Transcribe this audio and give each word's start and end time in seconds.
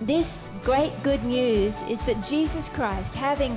this 0.00 0.50
great 0.62 0.92
good 1.02 1.24
news 1.24 1.80
is 1.82 2.04
that 2.06 2.22
Jesus 2.22 2.68
Christ, 2.68 3.14
having 3.14 3.56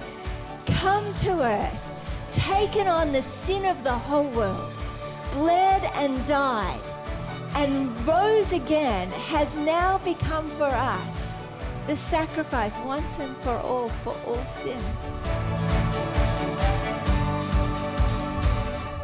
come 0.66 1.14
to 1.16 1.42
earth, 1.42 1.94
taken 2.32 2.88
on 2.88 3.12
the 3.12 3.22
sin 3.22 3.66
of 3.66 3.84
the 3.84 3.92
whole 3.92 4.28
world, 4.30 4.72
bled 5.34 5.84
and 5.96 6.26
died, 6.26 6.82
and 7.56 7.90
rose 8.08 8.54
again, 8.54 9.10
has 9.12 9.58
now 9.58 9.98
become 10.00 10.48
for 10.52 10.66
us 10.66 11.44
the 11.88 11.96
sacrifice 11.96 12.78
once 12.86 13.20
and 13.20 13.36
for 13.38 13.58
all 13.58 13.90
for 13.90 14.16
all 14.26 14.44
sin. 14.46 14.82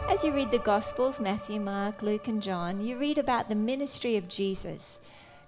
As 0.08 0.24
you 0.24 0.32
read 0.32 0.52
the 0.52 0.60
Gospels, 0.60 1.20
Matthew, 1.20 1.60
Mark, 1.60 2.02
Luke, 2.02 2.30
and 2.30 2.42
John, 2.42 2.80
you 2.80 2.98
read 2.98 3.18
about 3.18 3.50
the 3.50 3.56
ministry 3.56 4.16
of 4.16 4.30
Jesus, 4.30 5.00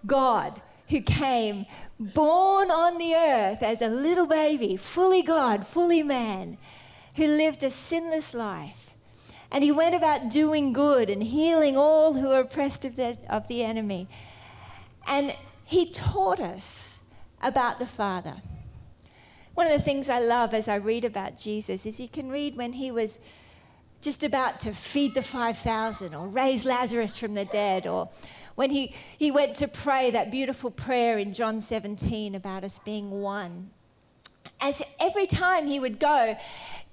God 0.06 0.62
who 0.90 1.02
came 1.02 1.66
born 2.00 2.72
on 2.72 2.98
the 2.98 3.14
earth 3.14 3.62
as 3.62 3.82
a 3.82 3.88
little 3.88 4.26
baby, 4.26 4.78
fully 4.78 5.22
God, 5.22 5.66
fully 5.66 6.04
man, 6.04 6.58
who 7.16 7.28
lived 7.28 7.64
a 7.64 7.70
sinless 7.70 8.34
life. 8.34 8.92
And 9.52 9.64
he 9.64 9.72
went 9.72 9.96
about 9.96 10.30
doing 10.30 10.74
good 10.74 11.10
and 11.10 11.24
healing 11.24 11.78
all 11.78 12.14
who 12.14 12.30
were 12.30 12.40
oppressed 12.40 12.86
of 12.86 12.96
the, 12.96 13.18
of 13.30 13.48
the 13.48 13.64
enemy. 13.64 14.08
And 15.08 15.36
he 15.64 15.90
taught 15.90 16.40
us 16.40 17.00
about 17.42 17.80
the 17.80 17.86
Father. 17.86 18.42
One 19.54 19.68
of 19.68 19.74
the 19.74 19.84
things 19.84 20.10
I 20.10 20.20
love 20.20 20.54
as 20.54 20.68
I 20.68 20.76
read 20.76 21.04
about 21.04 21.38
Jesus 21.38 21.86
is 21.86 22.00
you 22.00 22.10
can 22.10 22.30
read 22.30 22.56
when 22.56 22.74
he 22.74 22.92
was 22.92 23.20
just 24.02 24.24
about 24.24 24.60
to 24.62 24.74
feed 24.74 25.14
the 25.16 25.22
5,000 25.22 26.14
or 26.14 26.28
raise 26.28 26.66
Lazarus 26.66 27.18
from 27.18 27.34
the 27.34 27.46
dead 27.46 27.88
or 27.88 28.10
when 28.56 28.72
he, 28.72 28.96
he 29.20 29.30
went 29.30 29.56
to 29.58 29.68
pray 29.68 30.10
that 30.10 30.32
beautiful 30.32 30.72
prayer 30.72 31.20
in 31.20 31.32
John 31.32 31.62
17 31.62 32.34
about 32.34 32.64
us 32.64 32.80
being 32.80 33.12
one. 33.12 33.70
As 34.60 34.82
every 35.00 35.28
time 35.28 35.68
he 35.68 35.80
would 35.80 36.00
go 36.00 36.36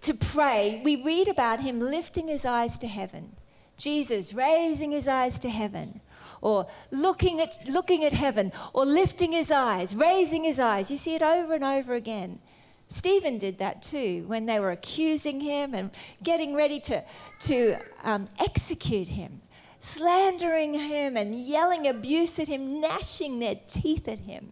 to 0.02 0.14
pray, 0.14 0.82
we 0.84 1.02
read 1.02 1.27
about 1.27 1.60
him 1.60 1.80
lifting 1.80 2.28
his 2.28 2.44
eyes 2.44 2.77
to 2.78 2.86
heaven. 2.86 3.36
Jesus 3.78 4.34
raising 4.34 4.92
his 4.92 5.08
eyes 5.08 5.38
to 5.38 5.48
heaven, 5.48 6.02
or 6.42 6.66
looking 6.91 7.41
at, 7.41 7.58
looking 7.66 8.05
at 8.05 8.12
heaven, 8.12 8.52
or 8.75 8.84
lifting 8.84 9.32
his 9.32 9.50
eyes, 9.50 9.97
raising 9.97 10.44
his 10.44 10.60
eyes. 10.60 10.91
You 10.91 10.98
see 10.98 11.14
it 11.14 11.22
over 11.22 11.55
and 11.55 11.64
over 11.64 11.94
again. 11.94 12.41
Stephen 12.88 13.38
did 13.38 13.58
that 13.58 13.82
too 13.82 14.24
when 14.27 14.46
they 14.46 14.60
were 14.60 14.70
accusing 14.70 15.40
him 15.40 15.74
and 15.74 15.90
getting 16.22 16.54
ready 16.54 16.80
to, 16.80 17.02
to 17.41 17.76
um, 18.04 18.26
execute 18.38 19.08
him 19.08 19.41
slandering 19.84 20.72
him 20.72 21.14
and 21.14 21.38
yelling 21.38 21.86
abuse 21.86 22.38
at 22.38 22.48
him, 22.48 22.80
gnashing 22.80 23.38
their 23.38 23.56
teeth 23.68 24.08
at 24.08 24.20
him. 24.20 24.50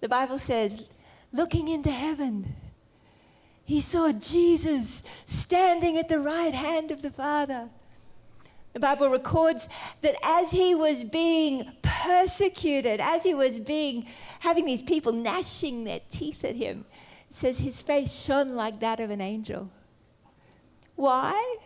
The 0.00 0.08
Bible 0.08 0.40
says, 0.40 0.88
looking 1.30 1.68
into 1.68 1.92
heaven, 1.92 2.56
he 3.64 3.80
saw 3.80 4.10
Jesus 4.10 5.04
standing 5.26 5.96
at 5.96 6.08
the 6.08 6.18
right 6.18 6.52
hand 6.52 6.90
of 6.90 7.02
the 7.02 7.10
Father. 7.10 7.68
The 8.72 8.80
Bible 8.80 9.10
records 9.10 9.68
that 10.00 10.16
as 10.24 10.50
he 10.50 10.74
was 10.74 11.04
being 11.04 11.70
persecuted, 11.82 13.00
as 13.00 13.22
he 13.22 13.34
was 13.34 13.60
being 13.60 14.06
having 14.40 14.66
these 14.66 14.82
people 14.82 15.12
gnashing 15.12 15.84
their 15.84 16.00
teeth 16.10 16.44
at 16.44 16.56
him, 16.56 16.84
says 17.34 17.60
his 17.60 17.80
face 17.80 18.24
shone 18.24 18.54
like 18.54 18.80
that 18.80 19.00
of 19.00 19.10
an 19.10 19.20
angel. 19.20 19.70
Why? 20.96 21.56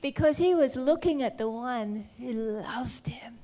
because 0.00 0.38
he 0.38 0.54
was 0.54 0.76
looking 0.76 1.22
at 1.22 1.38
the 1.38 1.50
one 1.50 2.04
who 2.18 2.32
loved 2.32 3.08
him, 3.08 3.38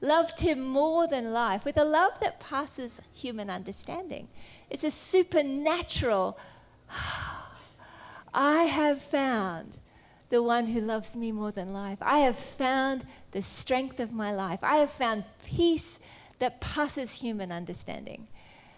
loved 0.00 0.40
him 0.40 0.62
more 0.62 1.06
than 1.06 1.32
life, 1.32 1.64
with 1.64 1.76
a 1.76 1.84
love 1.84 2.20
that 2.20 2.40
passes 2.40 3.00
human 3.12 3.50
understanding. 3.50 4.28
It's 4.70 4.84
a 4.84 4.90
supernatural, 4.90 6.38
I 8.34 8.64
have 8.64 9.00
found 9.00 9.78
the 10.28 10.42
one 10.42 10.66
who 10.66 10.80
loves 10.80 11.16
me 11.16 11.32
more 11.32 11.52
than 11.52 11.72
life. 11.72 11.98
I 12.00 12.18
have 12.18 12.36
found 12.36 13.06
the 13.30 13.42
strength 13.42 14.00
of 14.00 14.12
my 14.12 14.32
life. 14.32 14.58
I 14.62 14.76
have 14.76 14.90
found 14.90 15.24
peace 15.44 16.00
that 16.38 16.60
passes 16.60 17.20
human 17.20 17.50
understanding. 17.50 18.28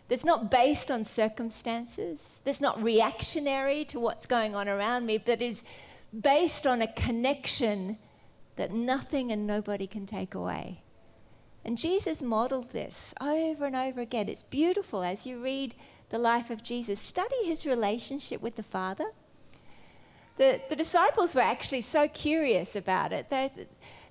That's 0.09 0.25
not 0.25 0.51
based 0.51 0.91
on 0.91 1.05
circumstances, 1.05 2.41
that's 2.45 2.61
not 2.61 2.83
reactionary 2.83 3.85
to 3.87 4.01
what's 4.01 4.27
going 4.27 4.55
on 4.55 4.69
around 4.69 5.05
me, 5.07 5.19
but 5.19 5.43
is 5.43 5.65
based 6.19 6.67
on 6.67 6.81
a 6.81 6.91
connection 6.93 7.99
that 8.57 8.73
nothing 8.73 9.31
and 9.31 9.47
nobody 9.47 9.87
can 9.87 10.07
take 10.07 10.35
away. 10.35 10.83
And 11.65 11.77
Jesus 11.77 12.23
modeled 12.23 12.71
this 12.71 13.15
over 13.21 13.67
and 13.67 13.77
over 13.77 14.01
again. 14.01 14.29
It's 14.29 14.43
beautiful 14.43 15.03
as 15.03 15.27
you 15.27 15.39
read 15.39 15.75
the 16.09 16.19
life 16.19 16.51
of 16.51 16.63
Jesus. 16.63 16.99
Study 16.99 17.45
his 17.45 17.67
relationship 17.67 18.41
with 18.41 18.57
the 18.57 18.63
Father. 18.63 19.11
The, 20.39 20.61
the 20.69 20.77
disciples 20.77 21.35
were 21.35 21.43
actually 21.43 21.83
so 21.83 22.09
curious 22.09 22.75
about 22.75 23.13
it. 23.13 23.29
They, 23.29 23.51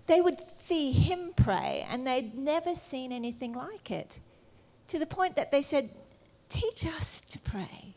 they 0.06 0.22
would 0.22 0.40
see 0.40 0.92
him 0.92 1.32
pray, 1.36 1.86
and 1.90 2.06
they'd 2.06 2.36
never 2.36 2.76
seen 2.76 3.12
anything 3.12 3.54
like 3.54 3.90
it. 3.90 4.20
To 4.88 5.00
the 5.00 5.06
point 5.06 5.36
that 5.36 5.52
they 5.52 5.62
said, 5.62 5.90
Teach 6.50 6.86
us 6.86 7.22
to 7.22 7.40
pray 7.40 7.96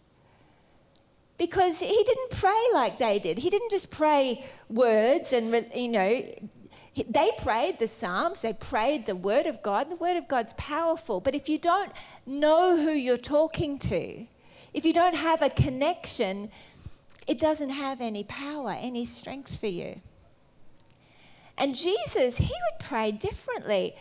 because 1.40 1.78
he 1.78 2.04
didn't 2.04 2.30
pray 2.32 2.62
like 2.74 2.98
they 2.98 3.18
did. 3.18 3.38
He 3.38 3.48
didn't 3.48 3.70
just 3.70 3.90
pray 3.90 4.44
words 4.68 5.32
and, 5.32 5.66
you 5.74 5.88
know, 5.88 6.22
they 7.08 7.30
prayed 7.38 7.78
the 7.78 7.86
Psalms, 7.88 8.42
they 8.42 8.52
prayed 8.52 9.06
the 9.06 9.16
Word 9.16 9.46
of 9.46 9.62
God. 9.62 9.90
The 9.90 9.96
Word 9.96 10.18
of 10.18 10.28
God's 10.28 10.52
powerful. 10.54 11.20
But 11.20 11.34
if 11.34 11.48
you 11.48 11.56
don't 11.56 11.92
know 12.26 12.76
who 12.76 12.90
you're 12.90 13.16
talking 13.16 13.78
to, 13.78 14.26
if 14.74 14.84
you 14.84 14.92
don't 14.92 15.14
have 15.14 15.40
a 15.40 15.48
connection, 15.48 16.50
it 17.26 17.38
doesn't 17.38 17.70
have 17.70 18.02
any 18.02 18.24
power, 18.24 18.76
any 18.78 19.06
strength 19.06 19.58
for 19.58 19.68
you. 19.68 20.00
And 21.56 21.74
Jesus, 21.74 22.38
he 22.38 22.52
would 22.52 22.80
pray 22.80 23.12
differently. 23.12 23.94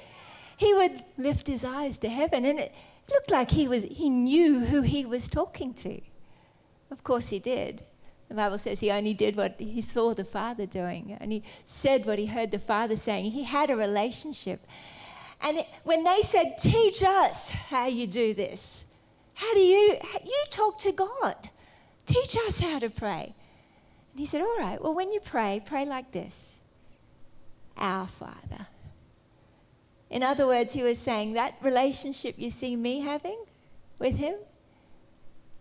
He 0.60 0.74
would 0.74 1.06
lift 1.18 1.48
his 1.48 1.64
eyes 1.64 1.98
to 2.00 2.10
heaven, 2.10 2.44
and 2.44 2.60
it 2.60 2.76
looked 3.10 3.32
like 3.32 3.52
he, 3.52 3.66
was, 3.66 3.86
he 3.86 4.10
knew 4.10 4.66
who 4.66 4.82
he 4.82 5.06
was 5.06 5.30
talking 5.30 5.74
to. 5.76 6.02
Of 6.92 7.02
course, 7.02 7.30
he 7.30 7.40
did. 7.40 7.82
The 8.28 8.36
Bible 8.36 8.58
says 8.58 8.82
he 8.82 8.92
only 8.92 9.14
did 9.14 9.38
what 9.38 9.56
he 9.58 9.80
saw 9.80 10.14
the 10.14 10.26
Father 10.26 10.66
doing, 10.66 11.16
and 11.22 11.32
he 11.32 11.44
said 11.66 12.06
what 12.06 12.20
he 12.20 12.26
heard 12.26 12.52
the 12.52 12.60
Father 12.60 12.98
saying. 12.98 13.32
He 13.32 13.44
had 13.44 13.70
a 13.70 13.78
relationship. 13.78 14.60
And 15.42 15.60
it, 15.60 15.68
when 15.86 16.04
they 16.04 16.22
said, 16.24 16.58
Teach 16.60 17.04
us 17.04 17.52
how 17.52 17.88
you 17.88 18.06
do 18.06 18.34
this, 18.34 18.84
how 19.36 19.54
do 19.54 19.62
you, 19.62 19.96
you 20.26 20.44
talk 20.50 20.78
to 20.80 20.92
God? 20.92 21.38
Teach 22.06 22.36
us 22.50 22.60
how 22.60 22.80
to 22.80 22.90
pray. 22.90 23.34
And 24.12 24.20
he 24.20 24.26
said, 24.26 24.42
All 24.42 24.58
right, 24.58 24.84
well, 24.84 24.94
when 24.94 25.14
you 25.14 25.22
pray, 25.22 25.62
pray 25.66 25.86
like 25.86 26.12
this 26.12 26.64
Our 27.78 28.08
Father. 28.08 28.68
In 30.10 30.24
other 30.24 30.48
words, 30.48 30.74
he 30.74 30.84
was 30.84 30.98
saying, 30.98 31.34
That 31.34 31.56
relationship 31.62 32.36
you 32.38 32.50
see 32.50 32.76
me 32.76 33.02
having 33.02 33.44
with 34.00 34.18
him, 34.18 34.36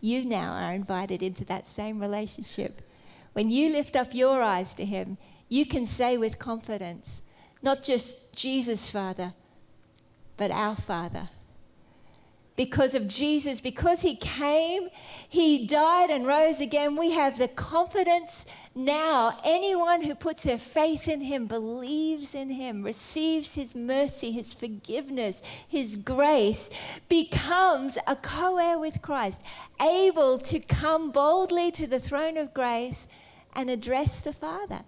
you 0.01 0.25
now 0.25 0.53
are 0.53 0.73
invited 0.73 1.23
into 1.23 1.45
that 1.47 1.67
same 1.67 2.01
relationship. 2.01 2.83
When 3.33 3.51
you 3.51 3.71
lift 3.71 3.97
up 3.97 4.15
your 4.15 4.43
eyes 4.43 4.75
to 4.75 4.85
Him, 4.85 5.19
you 5.49 5.67
can 5.67 5.87
say 5.87 6.17
with 6.17 6.39
confidence, 6.39 7.23
not 7.63 7.83
just 7.83 8.33
Jesus, 8.35 8.91
Father, 8.91 9.35
but 10.37 10.51
our 10.51 10.77
Father 10.77 11.29
because 12.59 12.97
of 12.97 13.07
Jesus, 13.07 13.61
because 13.61 14.03
he 14.03 14.17
came, 14.17 14.89
he 15.29 15.65
died 15.65 16.11
and 16.11 16.27
rose 16.27 16.61
again, 16.61 16.97
we 16.97 17.13
have 17.13 17.39
the 17.39 17.47
confidence 17.47 18.47
now. 18.75 19.39
Anyone 19.45 20.03
who 20.03 20.17
puts 20.17 20.43
their 20.43 20.59
faith 20.59 21.07
in 21.07 21.21
him, 21.21 21.47
believes 21.47 22.35
in 22.35 22.51
him, 22.51 22.83
receives 22.83 23.55
his 23.55 23.77
mercy, 23.77 24.33
his 24.33 24.55
forgiveness, 24.55 25.41
his 25.69 25.95
grace, 25.95 26.69
becomes 27.09 27.97
a 28.09 28.17
co 28.17 28.57
heir 28.57 28.77
with 28.77 29.03
Christ, 29.03 29.41
able 29.81 30.37
to 30.39 30.59
come 30.59 31.13
boldly 31.13 31.71
to 31.71 31.87
the 31.87 32.01
throne 32.01 32.37
of 32.37 32.53
grace 32.53 33.07
and 33.55 33.71
address 33.71 34.21
the 34.21 34.33
Father 34.33 34.81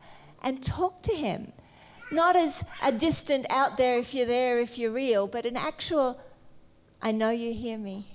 and 0.42 0.60
talk 0.60 1.02
to 1.04 1.14
him. 1.14 1.52
Not 2.10 2.34
as 2.34 2.64
a 2.82 2.90
distant 2.90 3.46
out 3.48 3.76
there 3.76 4.00
if 4.00 4.12
you're 4.12 4.26
there, 4.26 4.58
if 4.58 4.76
you're 4.76 4.90
real, 4.90 5.28
but 5.28 5.46
an 5.46 5.56
actual 5.56 6.20
I 7.02 7.12
know 7.12 7.30
you 7.30 7.52
hear 7.52 7.78
me. 7.78 8.06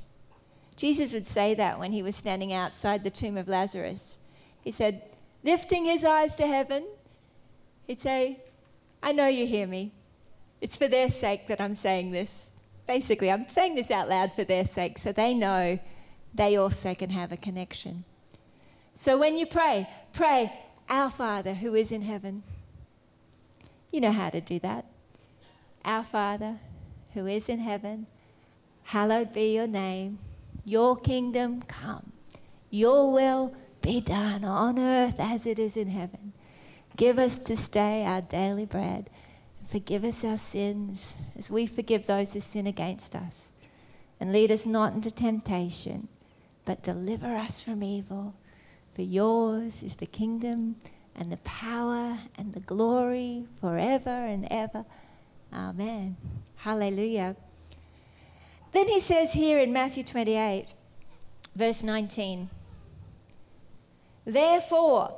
Jesus 0.76 1.14
would 1.14 1.26
say 1.26 1.54
that 1.56 1.80
when 1.80 1.92
he 1.92 2.04
was 2.04 2.16
standing 2.16 2.54
outside 2.54 3.04
the 3.04 3.10
tomb 3.10 3.38
of 3.38 3.48
Lazarus. 3.48 4.20
He 4.62 4.72
said, 4.72 5.02
lifting 5.44 5.86
his 5.86 6.04
eyes 6.04 6.36
to 6.36 6.48
heaven, 6.48 6.86
he'd 7.88 8.02
say, 8.02 8.42
I 9.02 9.12
know 9.12 9.28
you 9.28 9.46
hear 9.46 9.68
me. 9.68 9.94
It's 10.62 10.76
for 10.76 10.88
their 10.88 11.10
sake 11.10 11.48
that 11.48 11.62
I'm 11.62 11.76
saying 11.76 12.12
this. 12.12 12.52
Basically, 12.88 13.32
I'm 13.32 13.48
saying 13.48 13.76
this 13.76 13.92
out 13.92 14.10
loud 14.10 14.34
for 14.34 14.44
their 14.44 14.66
sake 14.66 14.98
so 14.98 15.12
they 15.12 15.34
know 15.34 15.80
they 16.34 16.56
also 16.56 16.94
can 16.94 17.10
have 17.10 17.32
a 17.32 17.38
connection. 17.38 18.04
So 18.96 19.18
when 19.18 19.38
you 19.38 19.46
pray, 19.46 19.90
pray, 20.14 20.52
Our 20.90 21.10
Father 21.10 21.54
who 21.54 21.74
is 21.76 21.92
in 21.92 22.02
heaven. 22.02 22.44
You 23.92 24.02
know 24.02 24.12
how 24.12 24.30
to 24.30 24.42
do 24.42 24.60
that. 24.60 24.86
Our 25.84 26.04
Father 26.04 26.60
who 27.14 27.28
is 27.28 27.48
in 27.48 27.60
heaven 27.60 28.08
Hallowed 28.86 29.34
be 29.34 29.56
your 29.56 29.68
name. 29.68 30.20
Your 30.64 30.96
kingdom 30.96 31.64
come. 31.64 32.12
Your 32.70 33.12
will 33.12 33.54
be 33.82 34.00
done 34.00 34.44
on 34.44 34.78
earth 34.78 35.16
as 35.20 35.46
it 35.46 35.58
is 35.58 35.76
in 35.76 35.90
heaven. 35.90 36.34
Give 36.96 37.18
us 37.18 37.36
this 37.36 37.68
day 37.68 38.06
our 38.06 38.22
daily 38.22 38.66
bread. 38.66 39.10
Forgive 39.66 40.04
us 40.04 40.24
our 40.24 40.38
sins 40.38 41.18
as 41.36 41.50
we 41.50 41.66
forgive 41.66 42.06
those 42.06 42.34
who 42.34 42.40
sin 42.40 42.68
against 42.68 43.16
us. 43.16 43.52
And 44.20 44.32
lead 44.32 44.52
us 44.52 44.68
not 44.68 44.94
into 44.94 45.10
temptation, 45.10 46.08
but 46.64 46.84
deliver 46.84 47.36
us 47.36 47.62
from 47.62 47.82
evil. 47.82 48.36
For 48.94 49.02
yours 49.02 49.82
is 49.82 49.96
the 49.96 50.06
kingdom 50.06 50.76
and 51.16 51.32
the 51.32 51.38
power 51.38 52.18
and 52.38 52.54
the 52.54 52.60
glory 52.60 53.46
forever 53.60 54.10
and 54.10 54.48
ever. 54.52 54.86
Amen. 55.52 56.18
Hallelujah. 56.58 57.36
Then 58.76 58.90
he 58.90 59.00
says 59.00 59.32
here 59.32 59.58
in 59.58 59.72
Matthew 59.72 60.04
28, 60.04 60.74
verse 61.56 61.82
19, 61.82 62.50
Therefore, 64.26 65.16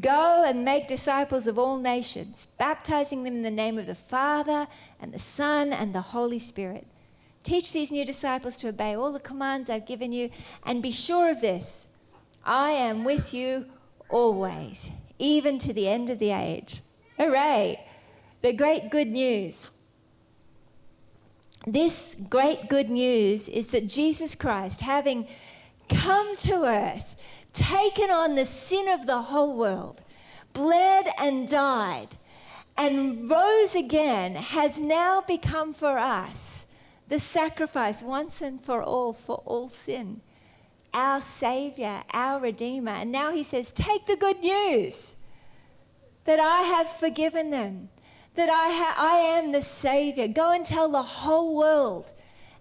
go 0.00 0.42
and 0.44 0.64
make 0.64 0.88
disciples 0.88 1.46
of 1.46 1.60
all 1.60 1.78
nations, 1.78 2.48
baptizing 2.58 3.22
them 3.22 3.36
in 3.36 3.42
the 3.42 3.52
name 3.52 3.78
of 3.78 3.86
the 3.86 3.94
Father 3.94 4.66
and 4.98 5.14
the 5.14 5.20
Son 5.20 5.72
and 5.72 5.94
the 5.94 6.00
Holy 6.00 6.40
Spirit. 6.40 6.88
Teach 7.44 7.72
these 7.72 7.92
new 7.92 8.04
disciples 8.04 8.58
to 8.58 8.68
obey 8.70 8.96
all 8.96 9.12
the 9.12 9.20
commands 9.20 9.70
I've 9.70 9.86
given 9.86 10.10
you, 10.10 10.30
and 10.66 10.82
be 10.82 10.90
sure 10.90 11.30
of 11.30 11.40
this 11.40 11.86
I 12.44 12.70
am 12.70 13.04
with 13.04 13.32
you 13.32 13.66
always, 14.08 14.90
even 15.20 15.60
to 15.60 15.72
the 15.72 15.88
end 15.88 16.10
of 16.10 16.18
the 16.18 16.32
age. 16.32 16.80
Hooray! 17.16 17.86
The 18.42 18.52
great 18.54 18.90
good 18.90 19.06
news. 19.06 19.70
This 21.72 22.16
great 22.28 22.68
good 22.68 22.90
news 22.90 23.48
is 23.48 23.70
that 23.72 23.88
Jesus 23.88 24.34
Christ, 24.34 24.80
having 24.80 25.26
come 25.88 26.36
to 26.36 26.64
earth, 26.64 27.16
taken 27.52 28.10
on 28.10 28.34
the 28.34 28.44
sin 28.44 28.88
of 28.88 29.06
the 29.06 29.22
whole 29.22 29.56
world, 29.56 30.02
bled 30.52 31.08
and 31.18 31.48
died, 31.48 32.16
and 32.76 33.28
rose 33.30 33.74
again, 33.74 34.34
has 34.34 34.80
now 34.80 35.20
become 35.20 35.74
for 35.74 35.98
us 35.98 36.66
the 37.08 37.18
sacrifice 37.18 38.02
once 38.02 38.40
and 38.42 38.64
for 38.64 38.82
all 38.82 39.12
for 39.12 39.36
all 39.44 39.68
sin 39.68 40.20
our 40.94 41.20
Savior, 41.20 42.02
our 42.12 42.40
Redeemer. 42.40 42.92
And 42.92 43.12
now 43.12 43.32
he 43.32 43.42
says, 43.42 43.70
Take 43.70 44.06
the 44.06 44.16
good 44.16 44.40
news 44.40 45.16
that 46.24 46.40
I 46.40 46.62
have 46.62 46.88
forgiven 46.90 47.50
them, 47.50 47.88
that 48.38 48.48
I, 48.48 48.70
ha- 48.70 48.94
I 48.96 49.16
am 49.36 49.50
the 49.50 49.60
Savior. 49.60 50.28
Go 50.28 50.52
and 50.52 50.64
tell 50.64 50.88
the 50.88 51.02
whole 51.02 51.56
world 51.56 52.12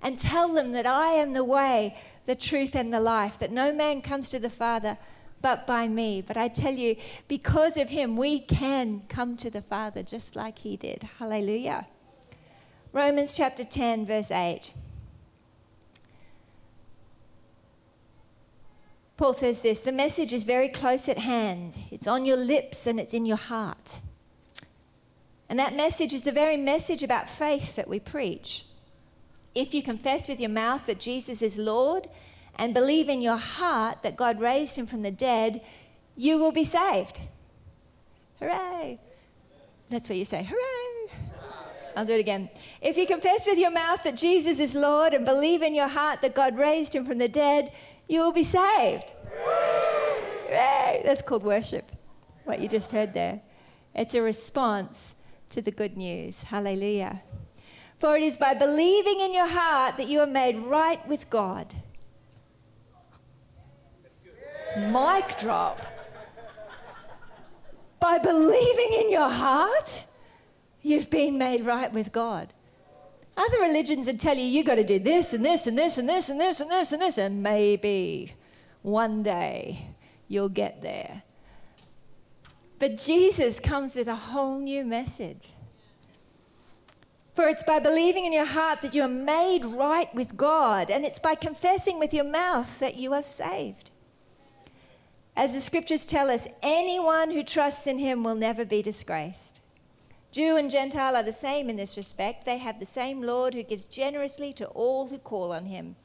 and 0.02 0.20
tell 0.20 0.52
them 0.52 0.72
that 0.72 0.88
I 0.88 1.14
am 1.14 1.34
the 1.34 1.44
way, 1.44 1.96
the 2.26 2.36
truth, 2.36 2.76
and 2.76 2.92
the 2.92 3.00
life, 3.00 3.38
that 3.40 3.52
no 3.52 3.72
man 3.72 4.02
comes 4.02 4.30
to 4.32 4.40
the 4.40 4.50
Father 4.50 4.98
but 5.40 5.68
by 5.68 5.88
me. 5.88 6.24
But 6.26 6.36
I 6.36 6.48
tell 6.48 6.74
you, 6.74 6.96
because 7.28 7.78
of 7.78 7.90
him, 7.90 8.18
we 8.18 8.40
can 8.40 9.04
come 9.08 9.38
to 9.38 9.52
the 9.52 9.62
Father 9.62 10.02
just 10.02 10.36
like 10.36 10.60
he 10.60 10.78
did. 10.78 11.04
Hallelujah. 11.20 11.88
Romans 12.92 13.38
chapter 13.38 13.64
10, 13.64 14.08
verse 14.08 14.32
8. 14.32 14.74
Paul 19.16 19.34
says 19.34 19.62
this 19.62 19.82
the 19.82 19.92
message 19.92 20.34
is 20.34 20.44
very 20.44 20.70
close 20.70 21.08
at 21.08 21.20
hand. 21.20 21.78
It's 21.92 22.08
on 22.08 22.26
your 22.26 22.38
lips 22.38 22.88
and 22.88 23.00
it's 23.00 23.14
in 23.14 23.28
your 23.28 23.38
heart. 23.38 24.02
And 25.50 25.58
that 25.60 25.76
message 25.76 26.14
is 26.14 26.24
the 26.24 26.32
very 26.32 26.58
message 26.58 27.04
about 27.04 27.30
faith 27.30 27.76
that 27.76 27.88
we 27.88 28.00
preach. 28.00 28.66
If 29.56 29.74
you 29.74 29.82
confess 29.82 30.28
with 30.28 30.40
your 30.40 30.50
mouth 30.50 30.86
that 30.88 31.00
Jesus 31.00 31.42
is 31.42 31.58
Lord 31.58 32.08
and 32.56 32.74
believe 32.74 33.10
in 33.10 33.22
your 33.22 33.38
heart 33.38 34.04
that 34.04 34.18
God 34.18 34.40
raised 34.40 34.78
him 34.78 34.86
from 34.86 35.04
the 35.04 35.12
dead, 35.12 35.62
you 36.16 36.38
will 36.38 36.52
be 36.52 36.64
saved. 36.64 37.22
Hooray! 38.40 39.00
That's 39.90 40.10
what 40.10 40.18
you 40.18 40.26
say, 40.26 40.44
hooray! 40.44 41.20
I'll 41.96 42.06
do 42.06 42.14
it 42.14 42.20
again. 42.20 42.50
If 42.82 42.98
you 42.98 43.08
confess 43.08 43.48
with 43.48 43.58
your 43.58 43.72
mouth 43.72 44.04
that 44.04 44.16
Jesus 44.16 44.60
is 44.60 44.76
Lord 44.76 45.14
and 45.14 45.26
believe 45.26 45.64
in 45.64 45.74
your 45.74 45.88
heart 45.88 46.22
that 46.22 46.36
God 46.36 46.56
raised 46.58 46.94
him 46.94 47.06
from 47.06 47.18
the 47.18 47.28
dead, 47.28 47.72
you 48.08 48.20
will 48.20 48.34
be 48.34 48.44
saved. 48.44 49.12
Hooray! 49.32 51.02
That's 51.04 51.22
called 51.22 51.44
worship, 51.44 51.86
what 52.44 52.60
you 52.60 52.68
just 52.68 52.92
heard 52.92 53.14
there. 53.14 53.42
It's 53.96 54.14
a 54.14 54.22
response 54.22 55.16
to 55.50 55.62
the 55.62 55.72
good 55.72 55.98
news. 55.98 56.44
Hallelujah. 56.44 57.22
For 57.98 58.16
it 58.16 58.24
is 58.24 58.38
by 58.38 58.54
believing 58.54 59.22
in 59.22 59.34
your 59.34 59.48
heart 59.48 59.98
that 59.98 60.08
you 60.08 60.20
are 60.20 60.28
made 60.28 60.58
right 60.58 61.06
with 61.08 61.30
God. 61.30 61.74
Mic 64.78 65.38
drop. 65.40 65.82
By 68.00 68.20
believing 68.20 68.94
in 69.00 69.12
your 69.12 69.30
heart, 69.30 70.06
you've 70.84 71.10
been 71.10 71.38
made 71.40 71.66
right 71.66 71.92
with 71.92 72.12
God. 72.12 72.54
Other 73.36 73.60
religions 73.62 74.08
would 74.08 74.20
tell 74.20 74.36
you, 74.36 74.44
you've 74.44 74.66
got 74.66 74.76
to 74.76 74.84
do 74.84 75.00
this 75.00 75.34
and 75.34 75.44
this 75.44 75.68
and 75.68 75.78
this 75.78 75.98
and 75.98 76.08
this 76.08 76.30
and 76.30 76.40
this 76.40 76.60
and 76.60 76.72
this 76.72 76.92
and 76.92 77.02
this, 77.02 77.18
and 77.18 77.42
maybe 77.42 78.34
one 78.82 79.24
day 79.24 79.90
you'll 80.28 80.50
get 80.50 80.82
there. 80.82 81.24
But 82.80 82.98
Jesus 82.98 83.60
comes 83.60 83.96
with 83.96 84.08
a 84.08 84.16
whole 84.16 84.60
new 84.60 84.86
message. 84.86 85.52
For 87.34 87.48
it's 87.48 87.64
by 87.64 87.80
believing 87.80 88.26
in 88.26 88.34
your 88.34 88.46
heart 88.46 88.82
that 88.82 88.96
you 88.96 89.04
are 89.04 89.08
made 89.08 89.64
right 89.64 90.14
with 90.16 90.38
God, 90.38 90.90
and 90.90 91.06
it's 91.06 91.20
by 91.20 91.36
confessing 91.36 92.00
with 92.00 92.14
your 92.14 92.24
mouth 92.24 92.80
that 92.80 92.98
you 92.98 93.14
are 93.14 93.24
saved. 93.24 93.92
As 95.36 95.54
the 95.54 95.62
scriptures 95.62 96.04
tell 96.04 96.32
us, 96.32 96.48
anyone 96.64 97.30
who 97.30 97.44
trusts 97.44 97.86
in 97.86 98.00
him 98.00 98.24
will 98.24 98.36
never 98.36 98.66
be 98.66 98.82
disgraced. 98.82 99.62
Jew 100.32 100.58
and 100.58 100.70
Gentile 100.70 101.16
are 101.16 101.24
the 101.24 101.32
same 101.32 101.70
in 101.70 101.76
this 101.76 101.96
respect. 101.96 102.46
They 102.46 102.58
have 102.58 102.80
the 102.80 102.86
same 102.86 103.22
Lord 103.22 103.54
who 103.54 103.64
gives 103.64 103.86
generously 103.86 104.52
to 104.54 104.66
all 104.68 105.08
who 105.08 105.20
call 105.20 105.52
on 105.52 105.66
him. 105.66 105.96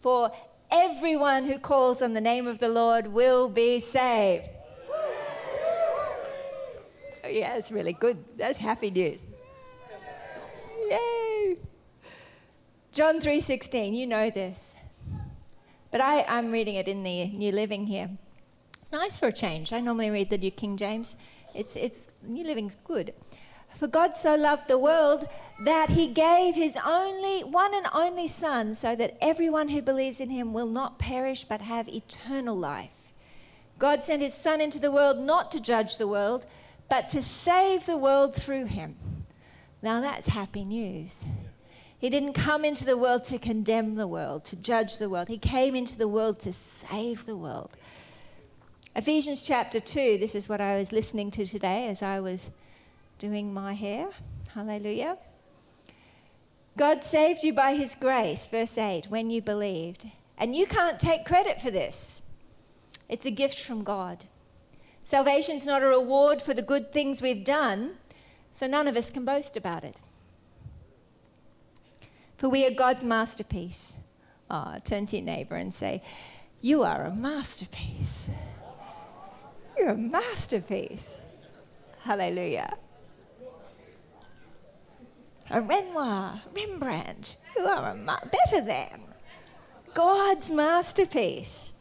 For 0.00 0.32
everyone 0.70 1.44
who 1.44 1.58
calls 1.58 2.02
on 2.02 2.12
the 2.12 2.20
name 2.20 2.46
of 2.46 2.58
the 2.58 2.68
Lord 2.68 3.08
will 3.08 3.48
be 3.48 3.80
saved. 3.80 4.48
Yeah, 7.30 7.54
that's 7.54 7.70
really 7.70 7.92
good. 7.92 8.24
That's 8.36 8.58
happy 8.58 8.90
news. 8.90 9.24
Yay! 10.88 11.56
John 12.92 13.20
3:16, 13.20 13.94
you 13.94 14.06
know 14.06 14.30
this. 14.30 14.74
But 15.90 16.00
I, 16.00 16.24
I'm 16.28 16.52
reading 16.52 16.76
it 16.76 16.88
in 16.88 17.02
the 17.02 17.28
New 17.28 17.52
Living 17.52 17.86
here. 17.86 18.10
It's 18.80 18.92
nice 18.92 19.18
for 19.18 19.28
a 19.28 19.32
change. 19.32 19.72
I 19.72 19.80
normally 19.80 20.10
read 20.10 20.30
the 20.30 20.38
New 20.38 20.50
King 20.50 20.76
James. 20.76 21.16
It's, 21.54 21.74
it's 21.76 22.10
New 22.22 22.44
Living's 22.44 22.76
good. 22.84 23.12
For 23.74 23.86
God 23.86 24.14
so 24.14 24.34
loved 24.36 24.68
the 24.68 24.78
world 24.78 25.28
that 25.64 25.90
he 25.90 26.06
gave 26.06 26.54
his 26.54 26.76
only 26.86 27.40
one 27.42 27.74
and 27.74 27.86
only 27.94 28.28
son 28.28 28.74
so 28.74 28.94
that 28.96 29.16
everyone 29.20 29.68
who 29.68 29.82
believes 29.82 30.20
in 30.20 30.30
him 30.30 30.52
will 30.52 30.66
not 30.66 30.98
perish 30.98 31.44
but 31.44 31.60
have 31.60 31.88
eternal 31.88 32.56
life. 32.56 33.12
God 33.78 34.04
sent 34.04 34.22
his 34.22 34.34
son 34.34 34.60
into 34.60 34.78
the 34.78 34.92
world 34.92 35.18
not 35.18 35.50
to 35.52 35.62
judge 35.62 35.96
the 35.96 36.08
world, 36.08 36.46
but 36.90 37.08
to 37.08 37.22
save 37.22 37.86
the 37.86 37.96
world 37.96 38.34
through 38.34 38.66
him. 38.66 38.96
Now 39.80 40.00
that's 40.00 40.26
happy 40.26 40.64
news. 40.64 41.26
He 41.98 42.10
didn't 42.10 42.32
come 42.32 42.64
into 42.64 42.84
the 42.84 42.98
world 42.98 43.24
to 43.24 43.38
condemn 43.38 43.94
the 43.94 44.08
world, 44.08 44.44
to 44.46 44.60
judge 44.60 44.98
the 44.98 45.08
world. 45.08 45.28
He 45.28 45.38
came 45.38 45.74
into 45.74 45.96
the 45.96 46.08
world 46.08 46.40
to 46.40 46.52
save 46.52 47.24
the 47.26 47.36
world. 47.36 47.72
Ephesians 48.96 49.42
chapter 49.42 49.78
2, 49.78 50.18
this 50.18 50.34
is 50.34 50.48
what 50.48 50.60
I 50.60 50.76
was 50.76 50.92
listening 50.92 51.30
to 51.32 51.46
today 51.46 51.88
as 51.88 52.02
I 52.02 52.20
was 52.20 52.50
doing 53.18 53.54
my 53.54 53.74
hair. 53.74 54.08
Hallelujah. 54.52 55.16
God 56.76 57.02
saved 57.02 57.44
you 57.44 57.52
by 57.52 57.74
his 57.74 57.94
grace, 57.94 58.48
verse 58.48 58.76
8, 58.76 59.06
when 59.08 59.30
you 59.30 59.42
believed. 59.42 60.06
And 60.38 60.56
you 60.56 60.66
can't 60.66 60.98
take 60.98 61.24
credit 61.24 61.60
for 61.60 61.70
this, 61.70 62.22
it's 63.08 63.26
a 63.26 63.30
gift 63.30 63.60
from 63.60 63.84
God. 63.84 64.24
Salvation's 65.10 65.66
not 65.66 65.82
a 65.82 65.86
reward 65.86 66.40
for 66.40 66.54
the 66.54 66.62
good 66.62 66.92
things 66.92 67.20
we've 67.20 67.44
done, 67.44 67.96
so 68.52 68.68
none 68.68 68.86
of 68.86 68.96
us 68.96 69.10
can 69.10 69.24
boast 69.24 69.56
about 69.56 69.82
it. 69.82 70.00
For 72.36 72.48
we 72.48 72.64
are 72.64 72.70
God's 72.70 73.02
masterpiece. 73.02 73.98
Oh, 74.48 74.76
turn 74.84 75.06
to 75.06 75.16
your 75.16 75.24
neighbor 75.24 75.56
and 75.56 75.74
say, 75.74 76.04
You 76.60 76.84
are 76.84 77.06
a 77.06 77.10
masterpiece. 77.12 78.30
You're 79.76 79.90
a 79.90 79.96
masterpiece. 79.96 81.20
Hallelujah 82.02 82.76
a 85.50 85.60
Renoir, 85.60 86.40
Rembrandt, 86.54 87.36
you 87.56 87.64
are 87.64 87.90
a 87.90 87.94
ma- 87.96 88.20
better 88.20 88.64
than. 88.64 89.02
God's 89.94 90.48
masterpiece. 90.50 91.72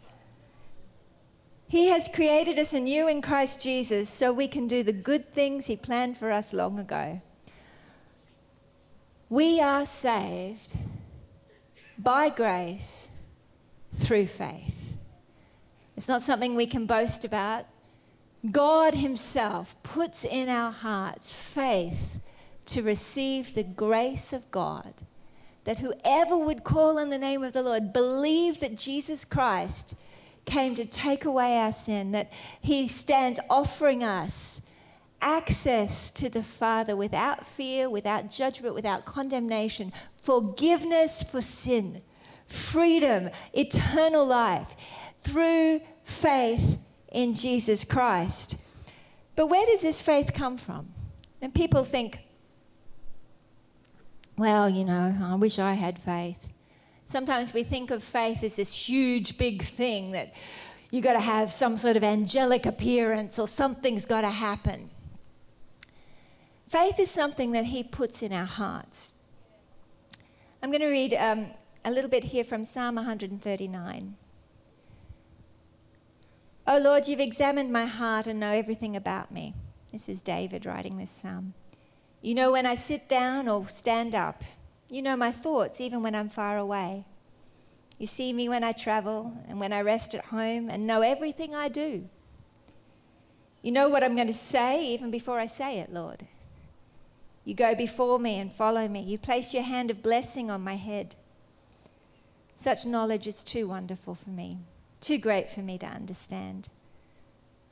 He 1.69 1.89
has 1.89 2.09
created 2.09 2.57
us 2.57 2.73
anew 2.73 3.07
in 3.07 3.21
Christ 3.21 3.61
Jesus 3.61 4.09
so 4.09 4.33
we 4.33 4.47
can 4.47 4.67
do 4.67 4.81
the 4.81 4.91
good 4.91 5.31
things 5.33 5.67
He 5.67 5.77
planned 5.77 6.17
for 6.17 6.31
us 6.31 6.51
long 6.51 6.79
ago. 6.79 7.21
We 9.29 9.61
are 9.61 9.85
saved 9.85 10.75
by 11.95 12.29
grace 12.29 13.11
through 13.93 14.25
faith. 14.25 14.93
It's 15.95 16.07
not 16.07 16.23
something 16.23 16.55
we 16.55 16.65
can 16.65 16.87
boast 16.87 17.23
about. 17.23 17.65
God 18.49 18.95
Himself 18.95 19.75
puts 19.83 20.25
in 20.25 20.49
our 20.49 20.71
hearts 20.71 21.31
faith 21.31 22.19
to 22.65 22.81
receive 22.81 23.53
the 23.53 23.63
grace 23.63 24.33
of 24.33 24.49
God. 24.49 24.93
That 25.65 25.77
whoever 25.77 26.35
would 26.35 26.63
call 26.63 26.97
on 26.97 27.09
the 27.09 27.19
name 27.19 27.43
of 27.43 27.53
the 27.53 27.61
Lord, 27.61 27.93
believe 27.93 28.59
that 28.59 28.75
Jesus 28.75 29.23
Christ 29.23 29.93
came 30.49 30.75
to 30.75 30.85
take 30.85 31.23
away 31.25 31.57
our 31.57 31.71
sin, 31.71 32.11
that 32.11 32.31
He 32.59 32.87
stands 32.87 33.39
offering 33.49 34.03
us 34.03 34.61
access 35.21 36.09
to 36.11 36.29
the 36.29 36.43
Father 36.43 36.95
without 36.95 37.45
fear, 37.45 37.89
without 37.89 38.29
judgment, 38.29 38.73
without 38.75 39.05
condemnation, 39.05 39.93
forgiveness 40.21 41.23
for 41.23 41.41
sin, 41.41 42.01
freedom, 42.47 43.29
eternal 43.53 44.25
life 44.25 44.75
through 45.21 45.81
faith 46.03 46.77
in 47.11 47.33
Jesus 47.33 47.83
Christ. 47.85 48.57
But 49.35 49.47
where 49.47 49.65
does 49.65 49.81
this 49.81 50.01
faith 50.01 50.33
come 50.33 50.57
from? 50.57 50.93
And 51.41 51.53
people 51.53 51.83
think, 51.83 52.19
well, 54.37 54.69
you 54.69 54.85
know, 54.85 55.15
I 55.21 55.35
wish 55.35 55.59
I 55.59 55.73
had 55.73 55.99
faith. 55.99 56.47
Sometimes 57.09 57.55
we 57.55 57.63
think 57.63 57.89
of 57.89 58.03
faith 58.03 58.43
as 58.43 58.57
this 58.57 58.87
huge, 58.87 59.39
big 59.39 59.63
thing 59.63 60.11
that 60.11 60.31
you've 60.91 61.03
got 61.03 61.13
to 61.13 61.19
have 61.19 61.51
some 61.51 61.75
sort 61.75 61.97
of 61.97 62.03
angelic 62.03 62.67
appearance 62.67 63.39
or 63.39 63.47
something's 63.47 64.05
got 64.05 64.21
to 64.21 64.29
happen. 64.29 64.91
Faith 66.67 66.99
is 66.99 67.09
something 67.09 67.51
that 67.53 67.65
He 67.65 67.81
puts 67.81 68.21
in 68.21 68.31
our 68.31 68.45
hearts. 68.45 69.13
I'm 70.61 70.69
going 70.69 70.81
to 70.81 70.87
read 70.87 71.15
um, 71.15 71.47
a 71.83 71.89
little 71.89 72.11
bit 72.11 72.25
here 72.25 72.43
from 72.43 72.63
Psalm 72.63 72.93
139. 72.93 74.15
Oh 76.67 76.77
Lord, 76.77 77.07
you've 77.07 77.19
examined 77.19 77.73
my 77.73 77.85
heart 77.85 78.27
and 78.27 78.39
know 78.39 78.51
everything 78.51 78.95
about 78.95 79.31
me. 79.31 79.55
This 79.91 80.09
is 80.09 80.21
David 80.21 80.67
writing 80.67 80.99
this 80.99 81.09
psalm. 81.09 81.55
You 82.21 82.35
know 82.35 82.51
when 82.51 82.67
I 82.67 82.75
sit 82.75 83.09
down 83.09 83.47
or 83.47 83.67
stand 83.67 84.13
up. 84.13 84.43
You 84.89 85.01
know 85.01 85.15
my 85.15 85.31
thoughts 85.31 85.79
even 85.79 86.01
when 86.01 86.15
I'm 86.15 86.29
far 86.29 86.57
away. 86.57 87.05
You 87.97 88.07
see 88.07 88.33
me 88.33 88.49
when 88.49 88.63
I 88.63 88.71
travel 88.71 89.33
and 89.47 89.59
when 89.59 89.73
I 89.73 89.81
rest 89.81 90.15
at 90.15 90.25
home 90.25 90.69
and 90.69 90.87
know 90.87 91.01
everything 91.01 91.53
I 91.53 91.67
do. 91.67 92.07
You 93.61 93.71
know 93.71 93.89
what 93.89 94.03
I'm 94.03 94.15
going 94.15 94.27
to 94.27 94.33
say 94.33 94.85
even 94.87 95.11
before 95.11 95.39
I 95.39 95.45
say 95.45 95.79
it, 95.79 95.93
Lord. 95.93 96.25
You 97.43 97.53
go 97.53 97.75
before 97.75 98.19
me 98.19 98.39
and 98.39 98.51
follow 98.51 98.87
me. 98.87 99.01
You 99.01 99.17
place 99.17 99.53
your 99.53 99.63
hand 99.63 99.91
of 99.91 100.01
blessing 100.01 100.49
on 100.49 100.61
my 100.61 100.75
head. 100.75 101.15
Such 102.55 102.85
knowledge 102.85 103.27
is 103.27 103.43
too 103.43 103.67
wonderful 103.67 104.15
for 104.15 104.29
me 104.29 104.59
too 104.99 105.17
great 105.17 105.49
for 105.49 105.61
me 105.61 105.77
to 105.77 105.85
understand. 105.85 106.69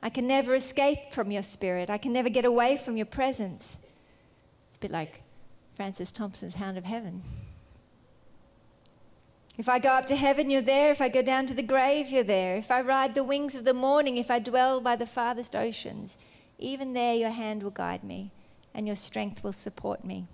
I 0.02 0.10
can 0.10 0.28
never 0.28 0.56
escape 0.56 1.12
from 1.12 1.32
your 1.32 1.44
spirit. 1.44 1.90
I 1.90 1.98
can 1.98 2.14
never 2.14 2.30
get 2.30 2.46
away 2.46 2.78
from 2.78 2.98
your 2.98 3.06
presence. 3.06 3.78
It's 4.70 4.78
a 4.78 4.80
bit 4.80 4.92
like 4.92 5.22
Francis 5.78 6.12
Thompson's 6.12 6.56
Hound 6.56 6.76
of 6.76 6.86
Heaven. 6.86 7.22
If 9.60 9.70
I 9.70 9.78
go 9.78 9.90
up 9.90 10.08
to 10.08 10.16
heaven, 10.16 10.50
you're 10.50 10.60
there. 10.60 10.92
If 10.92 11.02
I 11.02 11.08
go 11.08 11.22
down 11.22 11.46
to 11.46 11.54
the 11.54 11.62
grave, 11.62 12.10
you're 12.10 12.24
there. 12.24 12.56
If 12.56 12.72
I 12.72 12.82
ride 12.82 13.14
the 13.14 13.24
wings 13.24 13.54
of 13.54 13.64
the 13.64 13.76
morning, 13.76 14.18
if 14.18 14.32
I 14.32 14.40
dwell 14.40 14.82
by 14.82 14.96
the 14.96 15.06
farthest 15.06 15.56
oceans, 15.56 16.18
even 16.58 16.94
there 16.94 17.14
your 17.14 17.30
hand 17.30 17.62
will 17.62 17.70
guide 17.70 18.04
me 18.04 18.32
and 18.74 18.88
your 18.88 18.96
strength 18.96 19.44
will 19.44 19.54
support 19.54 20.04
me. 20.04 20.26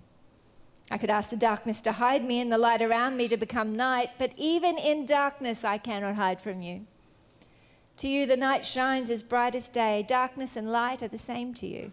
I 0.90 0.96
could 0.96 1.10
ask 1.10 1.28
the 1.28 1.36
darkness 1.36 1.82
to 1.82 1.92
hide 1.92 2.24
me 2.24 2.40
and 2.40 2.50
the 2.50 2.56
light 2.56 2.80
around 2.80 3.18
me 3.18 3.28
to 3.28 3.36
become 3.36 3.76
night, 3.76 4.12
but 4.18 4.32
even 4.38 4.78
in 4.78 5.04
darkness 5.04 5.62
I 5.62 5.76
cannot 5.76 6.14
hide 6.14 6.40
from 6.40 6.62
you. 6.62 6.86
To 7.98 8.08
you, 8.08 8.24
the 8.24 8.38
night 8.38 8.64
shines 8.64 9.10
as 9.10 9.22
bright 9.22 9.54
as 9.54 9.68
day. 9.68 10.06
Darkness 10.08 10.56
and 10.56 10.72
light 10.72 11.02
are 11.02 11.08
the 11.08 11.18
same 11.18 11.52
to 11.52 11.66
you. 11.66 11.92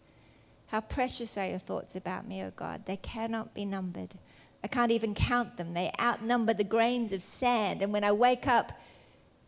How 0.71 0.79
precious 0.79 1.37
are 1.37 1.45
your 1.45 1.59
thoughts 1.59 1.97
about 1.97 2.25
me, 2.25 2.41
O 2.41 2.45
oh 2.45 2.51
God. 2.55 2.85
They 2.85 2.95
cannot 2.95 3.53
be 3.53 3.65
numbered. 3.65 4.15
I 4.63 4.69
can't 4.69 4.91
even 4.93 5.13
count 5.13 5.57
them. 5.57 5.73
They 5.73 5.91
outnumber 5.99 6.53
the 6.53 6.63
grains 6.63 7.11
of 7.11 7.21
sand. 7.21 7.81
And 7.81 7.91
when 7.91 8.05
I 8.05 8.13
wake 8.13 8.47
up, 8.47 8.71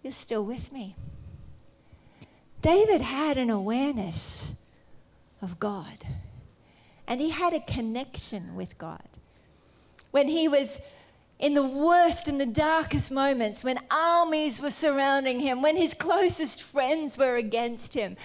you're 0.01 0.11
still 0.11 0.43
with 0.43 0.73
me. 0.73 0.97
David 2.61 2.99
had 2.99 3.37
an 3.37 3.49
awareness 3.49 4.55
of 5.41 5.59
God. 5.59 6.03
And 7.07 7.21
he 7.21 7.29
had 7.29 7.53
a 7.53 7.61
connection 7.61 8.53
with 8.53 8.77
God. 8.77 9.07
When 10.11 10.27
he 10.27 10.49
was 10.49 10.81
in 11.39 11.53
the 11.53 11.63
worst 11.63 12.27
and 12.27 12.39
the 12.39 12.45
darkest 12.45 13.11
moments, 13.11 13.63
when 13.63 13.79
armies 13.91 14.61
were 14.61 14.71
surrounding 14.71 15.39
him, 15.39 15.61
when 15.61 15.75
his 15.75 15.93
closest 15.93 16.63
friends 16.63 17.17
were 17.17 17.35
against 17.35 17.93
him, 17.93 18.15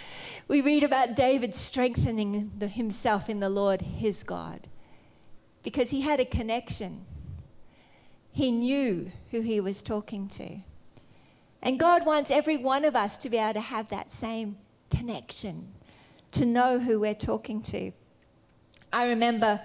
we 0.46 0.60
read 0.60 0.82
about 0.82 1.16
David 1.16 1.54
strengthening 1.54 2.52
the, 2.56 2.68
himself 2.68 3.28
in 3.28 3.40
the 3.40 3.48
Lord 3.48 3.82
his 3.82 4.22
God 4.22 4.68
because 5.62 5.90
he 5.90 6.02
had 6.02 6.20
a 6.20 6.24
connection. 6.24 7.04
He 8.30 8.50
knew 8.52 9.10
who 9.30 9.40
he 9.40 9.60
was 9.60 9.82
talking 9.82 10.28
to. 10.28 10.58
And 11.60 11.80
God 11.80 12.06
wants 12.06 12.30
every 12.30 12.56
one 12.56 12.84
of 12.84 12.94
us 12.94 13.18
to 13.18 13.28
be 13.28 13.36
able 13.36 13.54
to 13.54 13.60
have 13.60 13.88
that 13.88 14.10
same 14.10 14.58
connection 14.90 15.72
to 16.32 16.46
know 16.46 16.78
who 16.78 17.00
we're 17.00 17.14
talking 17.14 17.62
to. 17.62 17.92
I 18.92 19.08
remember 19.08 19.60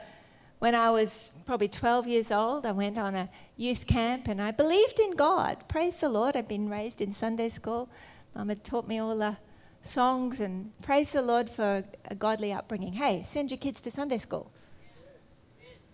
when 0.64 0.76
I 0.76 0.92
was 0.92 1.36
probably 1.46 1.68
12 1.68 2.08
years 2.08 2.32
old, 2.32 2.66
I 2.66 2.72
went 2.72 2.98
on 2.98 3.16
a 3.16 3.30
youth 3.58 3.86
camp 3.86 4.30
and 4.30 4.42
I 4.42 4.52
believed 4.52 4.98
in 4.98 5.12
God. 5.12 5.68
Praise 5.68 5.98
the 5.98 6.08
Lord. 6.08 6.38
I'd 6.38 6.48
been 6.48 6.70
raised 6.70 7.02
in 7.02 7.12
Sunday 7.12 7.50
school. 7.50 7.90
Mum 8.34 8.48
had 8.48 8.64
taught 8.64 8.88
me 8.88 8.98
all 8.98 9.18
the 9.18 9.36
songs 9.82 10.40
and 10.40 10.72
praise 10.82 11.12
the 11.12 11.22
Lord 11.22 11.50
for 11.50 11.84
a 12.06 12.16
godly 12.16 12.54
upbringing. 12.54 12.94
Hey, 12.94 13.24
send 13.24 13.52
your 13.52 13.58
kids 13.58 13.82
to 13.82 13.92
Sunday 13.92 14.18
school. 14.18 14.54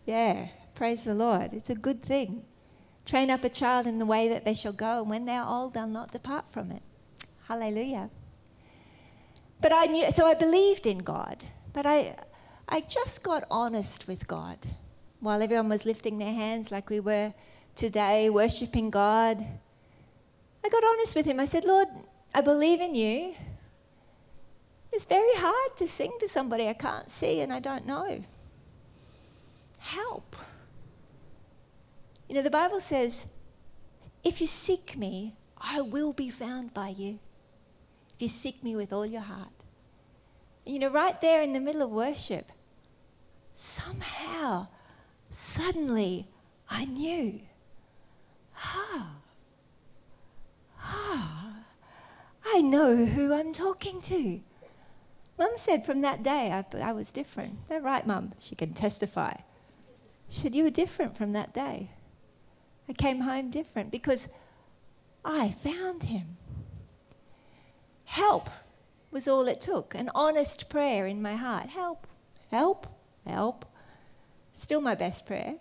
Yeah, 0.06 0.50
praise 0.76 1.04
the 1.04 1.16
Lord. 1.16 1.52
It's 1.52 1.72
a 1.72 1.76
good 1.76 2.04
thing. 2.04 2.44
Train 3.08 3.32
up 3.32 3.44
a 3.44 3.50
child 3.50 3.88
in 3.88 3.98
the 3.98 4.06
way 4.06 4.28
that 4.28 4.46
they 4.46 4.54
shall 4.54 4.74
go, 4.74 5.00
and 5.00 5.10
when 5.10 5.26
they're 5.26 5.44
old, 5.44 5.74
they'll 5.74 5.88
not 5.88 6.12
depart 6.12 6.48
from 6.48 6.70
it. 6.70 6.84
Hallelujah. 7.48 8.12
But 9.62 9.74
I 9.74 9.88
knew, 9.88 10.12
so 10.12 10.28
I 10.28 10.36
believed 10.36 10.86
in 10.86 11.00
God. 11.00 11.46
But 11.74 11.88
I, 11.88 12.16
I 12.72 12.82
just 12.82 13.24
got 13.24 13.46
honest 13.50 14.08
with 14.08 14.28
God 14.28 14.60
while 15.20 15.42
everyone 15.42 15.70
was 15.70 15.86
lifting 15.86 16.20
their 16.20 16.34
hands 16.34 16.72
like 16.72 16.92
we 16.92 17.00
were 17.00 17.34
today, 17.76 18.30
worshiping 18.30 18.92
God. 18.92 19.44
I 20.64 20.70
got 20.70 20.84
honest 20.84 21.16
with 21.16 21.26
Him. 21.26 21.40
I 21.40 21.46
said, 21.46 21.66
Lord, 21.66 21.88
I 22.34 22.42
believe 22.42 22.80
in 22.80 22.94
you. 22.94 23.34
It's 24.92 25.06
very 25.06 25.36
hard 25.36 25.78
to 25.78 25.88
sing 25.88 26.12
to 26.20 26.28
somebody 26.28 26.68
I 26.68 26.74
can't 26.74 27.10
see 27.10 27.42
and 27.42 27.52
I 27.52 27.60
don't 27.60 27.88
know. 27.88 28.24
Help. 29.80 30.36
You 32.28 32.36
know, 32.36 32.44
the 32.44 32.52
Bible 32.52 32.80
says, 32.80 33.26
if 34.24 34.42
you 34.42 34.48
seek 34.48 34.96
me, 34.96 35.34
I 35.58 35.82
will 35.82 36.14
be 36.14 36.30
found 36.30 36.74
by 36.74 36.90
you 36.90 37.18
if 38.14 38.22
you 38.22 38.28
seek 38.28 38.64
me 38.64 38.76
with 38.76 38.94
all 38.94 39.08
your 39.08 39.22
heart. 39.22 39.50
You 40.66 40.78
know, 40.78 40.90
right 40.90 41.20
there 41.20 41.42
in 41.42 41.54
the 41.54 41.60
middle 41.60 41.82
of 41.82 41.90
worship, 41.90 42.46
somehow, 43.60 44.68
suddenly, 45.30 46.30
I 46.70 46.86
knew. 46.86 47.42
Ah, 48.56 49.18
ah, 50.82 51.54
I 52.46 52.62
know 52.62 53.04
who 53.04 53.34
I'm 53.34 53.52
talking 53.52 54.00
to. 54.04 54.40
Mum 55.38 55.52
said 55.58 55.86
from 55.86 56.00
that 56.02 56.24
day 56.24 56.52
I, 56.52 56.66
I 56.78 56.94
was 56.94 57.12
different. 57.12 57.68
That 57.68 57.84
right, 57.84 58.08
Mum? 58.08 58.32
She 58.40 58.56
can 58.56 58.74
testify. 58.74 59.34
She 60.30 60.40
said, 60.40 60.56
You 60.56 60.64
were 60.64 60.70
different 60.70 61.18
from 61.18 61.34
that 61.34 61.54
day. 61.54 61.90
I 62.88 62.94
came 62.94 63.22
home 63.22 63.50
different 63.50 63.92
because 63.92 64.30
I 65.26 65.52
found 65.52 66.04
him. 66.04 66.38
Help 68.06 68.50
was 69.12 69.28
all 69.28 69.48
it 69.50 69.60
took 69.60 69.94
an 69.96 70.10
honest 70.16 70.70
prayer 70.70 71.06
in 71.06 71.22
my 71.22 71.36
heart. 71.36 71.70
Help, 71.70 72.08
help, 72.52 72.88
help. 73.30 73.66
Still 74.54 74.82
my 74.82 74.96
best 74.96 75.26
prayer 75.26 75.56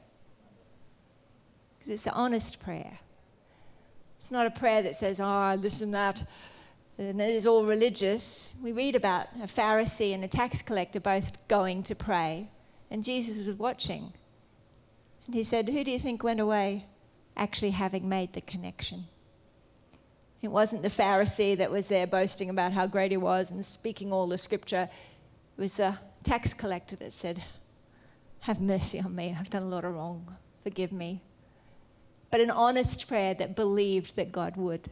because 1.89 2.01
it's 2.01 2.07
an 2.07 2.13
honest 2.15 2.61
prayer. 2.61 2.99
It's 4.19 4.31
not 4.31 4.47
a 4.47 4.51
prayer 4.51 4.83
that 4.83 4.97
says, 4.97 5.21
oh, 5.21 5.57
listen 5.59 5.93
that, 5.93 6.25
and 6.99 7.21
it 7.21 7.31
is 7.31 7.47
all 7.47 7.65
religious. 7.65 8.55
We 8.61 8.73
read 8.73 8.97
about 8.97 9.29
a 9.43 9.47
Pharisee 9.47 10.13
and 10.13 10.25
a 10.25 10.29
tax 10.29 10.61
collector 10.61 11.01
both 11.01 11.47
going 11.49 11.83
to 11.85 11.95
pray, 11.95 12.51
and 12.91 13.03
Jesus 13.03 13.47
was 13.47 13.57
watching. 13.57 14.13
And 15.27 15.35
he 15.35 15.45
said, 15.45 15.69
Who 15.69 15.85
do 15.85 15.91
you 15.91 15.99
think 15.99 16.23
went 16.23 16.41
away 16.41 16.87
actually 17.37 17.71
having 17.71 18.09
made 18.09 18.33
the 18.33 18.41
connection? 18.41 19.05
It 20.43 20.49
wasn't 20.49 20.83
the 20.83 20.89
Pharisee 20.89 21.57
that 21.57 21.71
was 21.71 21.89
there 21.89 22.07
boasting 22.07 22.51
about 22.51 22.73
how 22.73 22.87
great 22.87 23.11
he 23.11 23.17
was 23.17 23.51
and 23.51 23.65
speaking 23.65 24.13
all 24.13 24.27
the 24.27 24.39
scripture. 24.39 24.89
It 25.57 25.61
was 25.61 25.75
the 25.75 25.97
tax 26.23 26.55
collector 26.55 26.97
that 26.97 27.13
said, 27.13 27.43
Have 28.41 28.61
mercy 28.61 29.01
on 29.01 29.15
me. 29.15 29.37
I've 29.39 29.51
done 29.51 29.63
a 29.63 29.69
lot 29.69 29.85
of 29.85 29.95
wrong. 29.95 30.37
Forgive 30.63 30.93
me. 30.93 31.23
But 32.31 32.41
an 32.41 32.51
honest 32.51 33.09
prayer 33.09 33.35
that 33.35 33.57
believed 33.57 34.17
that 34.17 34.33
God 34.33 34.57
would. 34.57 34.91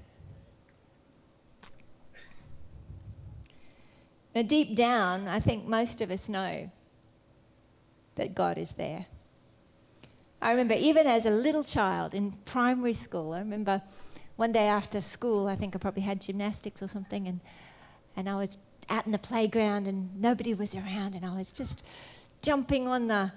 Now, 4.34 4.42
deep 4.42 4.76
down, 4.76 5.28
I 5.28 5.40
think 5.40 5.66
most 5.66 6.00
of 6.00 6.10
us 6.10 6.28
know 6.28 6.70
that 8.16 8.34
God 8.34 8.58
is 8.58 8.74
there. 8.74 9.06
I 10.42 10.50
remember 10.50 10.74
even 10.74 11.06
as 11.06 11.24
a 11.24 11.30
little 11.30 11.64
child 11.64 12.12
in 12.12 12.32
primary 12.44 12.92
school, 12.92 13.32
I 13.32 13.38
remember 13.38 13.80
one 14.36 14.52
day 14.52 14.66
after 14.66 15.00
school, 15.00 15.48
I 15.48 15.56
think 15.56 15.74
I 15.74 15.78
probably 15.78 16.02
had 16.02 16.20
gymnastics 16.20 16.82
or 16.82 16.88
something, 16.88 17.26
and, 17.26 17.40
and 18.14 18.28
I 18.28 18.36
was 18.36 18.58
out 18.90 19.06
in 19.06 19.12
the 19.12 19.18
playground 19.18 19.86
and 19.88 20.20
nobody 20.20 20.52
was 20.52 20.74
around, 20.74 21.14
and 21.14 21.24
I 21.24 21.34
was 21.34 21.50
just 21.50 21.82
jumping 22.42 22.88
on 22.88 23.08
the 23.08 23.32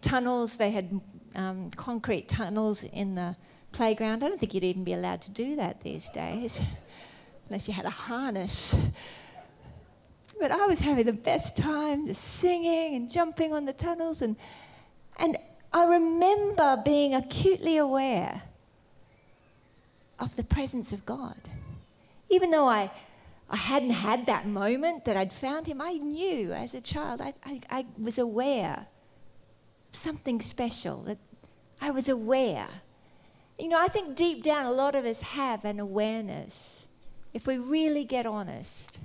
tunnels. 0.00 0.56
They 0.56 0.70
had 0.70 1.00
um, 1.34 1.70
concrete 1.70 2.28
tunnels 2.28 2.84
in 2.84 3.14
the 3.14 3.36
playground. 3.72 4.22
I 4.22 4.28
don't 4.28 4.38
think 4.38 4.54
you'd 4.54 4.64
even 4.64 4.84
be 4.84 4.92
allowed 4.92 5.22
to 5.22 5.30
do 5.30 5.56
that 5.56 5.80
these 5.82 6.10
days, 6.10 6.62
unless 7.48 7.68
you 7.68 7.74
had 7.74 7.86
a 7.86 7.90
harness. 7.90 8.78
But 10.40 10.50
I 10.50 10.66
was 10.66 10.80
having 10.80 11.06
the 11.06 11.12
best 11.12 11.56
time, 11.56 12.06
just 12.06 12.22
singing 12.22 12.94
and 12.94 13.10
jumping 13.10 13.52
on 13.52 13.64
the 13.64 13.72
tunnels, 13.72 14.22
and, 14.22 14.36
and 15.16 15.36
I 15.72 15.86
remember 15.86 16.82
being 16.84 17.14
acutely 17.14 17.76
aware 17.76 18.42
of 20.18 20.36
the 20.36 20.44
presence 20.44 20.92
of 20.92 21.06
God. 21.06 21.36
Even 22.28 22.50
though 22.50 22.66
I, 22.66 22.90
I 23.52 23.56
hadn't 23.56 23.90
had 23.90 24.24
that 24.26 24.46
moment 24.46 25.04
that 25.04 25.16
I'd 25.16 25.32
found 25.32 25.66
Him, 25.66 25.82
I 25.82 25.92
knew 25.92 26.52
as 26.52 26.72
a 26.72 26.80
child, 26.80 27.20
I, 27.20 27.34
I, 27.44 27.60
I 27.68 27.86
was 27.98 28.18
aware 28.18 28.86
something 29.92 30.40
special, 30.40 31.02
that 31.02 31.18
I 31.80 31.90
was 31.90 32.08
aware. 32.08 32.68
You 33.58 33.68
know, 33.68 33.78
I 33.78 33.88
think 33.88 34.16
deep 34.16 34.42
down, 34.42 34.64
a 34.64 34.72
lot 34.72 34.94
of 34.94 35.04
us 35.04 35.20
have 35.20 35.66
an 35.66 35.78
awareness, 35.78 36.88
if 37.34 37.46
we 37.46 37.58
really 37.58 38.04
get 38.04 38.24
honest, 38.24 38.98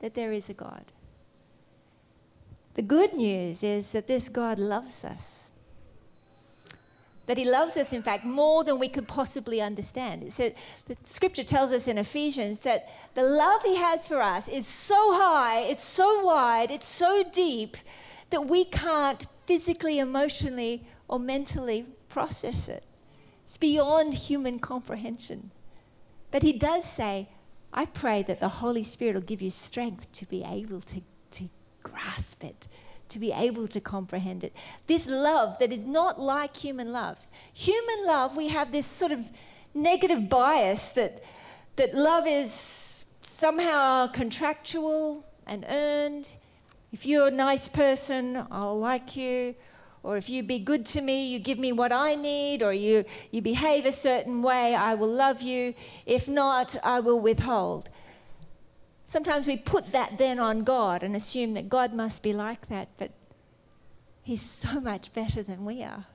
that 0.00 0.14
there 0.14 0.32
is 0.32 0.48
a 0.48 0.54
God. 0.54 0.84
The 2.74 2.82
good 2.82 3.14
news 3.14 3.62
is 3.62 3.92
that 3.92 4.08
this 4.08 4.28
God 4.28 4.58
loves 4.58 5.04
us 5.04 5.52
that 7.26 7.38
he 7.38 7.44
loves 7.44 7.76
us, 7.76 7.92
in 7.92 8.02
fact, 8.02 8.24
more 8.24 8.64
than 8.64 8.78
we 8.78 8.88
could 8.88 9.08
possibly 9.08 9.60
understand. 9.60 10.22
It 10.22 10.32
said, 10.32 10.54
the 10.86 10.96
scripture 11.04 11.42
tells 11.42 11.72
us 11.72 11.88
in 11.88 11.98
Ephesians 11.98 12.60
that 12.60 12.88
the 13.14 13.22
love 13.22 13.62
he 13.62 13.76
has 13.76 14.06
for 14.06 14.20
us 14.20 14.48
is 14.48 14.66
so 14.66 15.14
high, 15.14 15.60
it's 15.60 15.84
so 15.84 16.24
wide, 16.24 16.70
it's 16.70 16.86
so 16.86 17.24
deep 17.32 17.76
that 18.30 18.46
we 18.46 18.64
can't 18.64 19.26
physically, 19.46 19.98
emotionally, 19.98 20.86
or 21.08 21.18
mentally 21.18 21.86
process 22.08 22.68
it. 22.68 22.84
It's 23.44 23.56
beyond 23.56 24.14
human 24.14 24.58
comprehension. 24.58 25.50
But 26.30 26.42
he 26.42 26.52
does 26.52 26.84
say, 26.84 27.28
I 27.72 27.86
pray 27.86 28.22
that 28.24 28.40
the 28.40 28.48
Holy 28.48 28.82
Spirit 28.82 29.14
will 29.14 29.22
give 29.22 29.42
you 29.42 29.50
strength 29.50 30.10
to 30.12 30.26
be 30.26 30.44
able 30.44 30.80
to, 30.82 31.00
to 31.32 31.48
grasp 31.82 32.44
it, 32.44 32.66
to 33.14 33.20
be 33.20 33.30
able 33.30 33.68
to 33.68 33.80
comprehend 33.80 34.42
it. 34.42 34.52
This 34.88 35.06
love 35.06 35.56
that 35.60 35.72
is 35.72 35.84
not 35.84 36.20
like 36.20 36.56
human 36.56 36.92
love. 36.92 37.28
Human 37.54 38.04
love, 38.04 38.36
we 38.36 38.48
have 38.48 38.72
this 38.72 38.86
sort 38.86 39.12
of 39.12 39.20
negative 39.72 40.28
bias 40.28 40.94
that, 40.94 41.22
that 41.76 41.94
love 41.94 42.24
is 42.26 43.04
somehow 43.22 44.08
contractual 44.08 45.24
and 45.46 45.64
earned. 45.68 46.32
If 46.92 47.06
you're 47.06 47.28
a 47.28 47.30
nice 47.30 47.68
person, 47.68 48.44
I'll 48.50 48.80
like 48.80 49.16
you. 49.16 49.54
Or 50.02 50.16
if 50.16 50.28
you 50.28 50.42
be 50.42 50.58
good 50.58 50.84
to 50.86 51.00
me, 51.00 51.28
you 51.28 51.38
give 51.38 51.60
me 51.60 51.70
what 51.70 51.92
I 51.92 52.16
need, 52.16 52.64
or 52.64 52.72
you, 52.72 53.04
you 53.30 53.40
behave 53.42 53.86
a 53.86 53.92
certain 53.92 54.42
way, 54.42 54.74
I 54.74 54.94
will 54.94 55.08
love 55.08 55.40
you. 55.40 55.72
If 56.04 56.28
not, 56.28 56.76
I 56.82 56.98
will 56.98 57.20
withhold. 57.20 57.90
Sometimes 59.06 59.46
we 59.46 59.56
put 59.56 59.92
that 59.92 60.18
then 60.18 60.38
on 60.38 60.64
God 60.64 61.02
and 61.02 61.14
assume 61.14 61.54
that 61.54 61.68
God 61.68 61.92
must 61.92 62.22
be 62.22 62.32
like 62.32 62.68
that, 62.68 62.88
but 62.96 63.10
He's 64.22 64.42
so 64.42 64.80
much 64.90 65.12
better 65.12 65.42
than 65.42 65.64
we 65.64 65.82
are. 65.82 66.06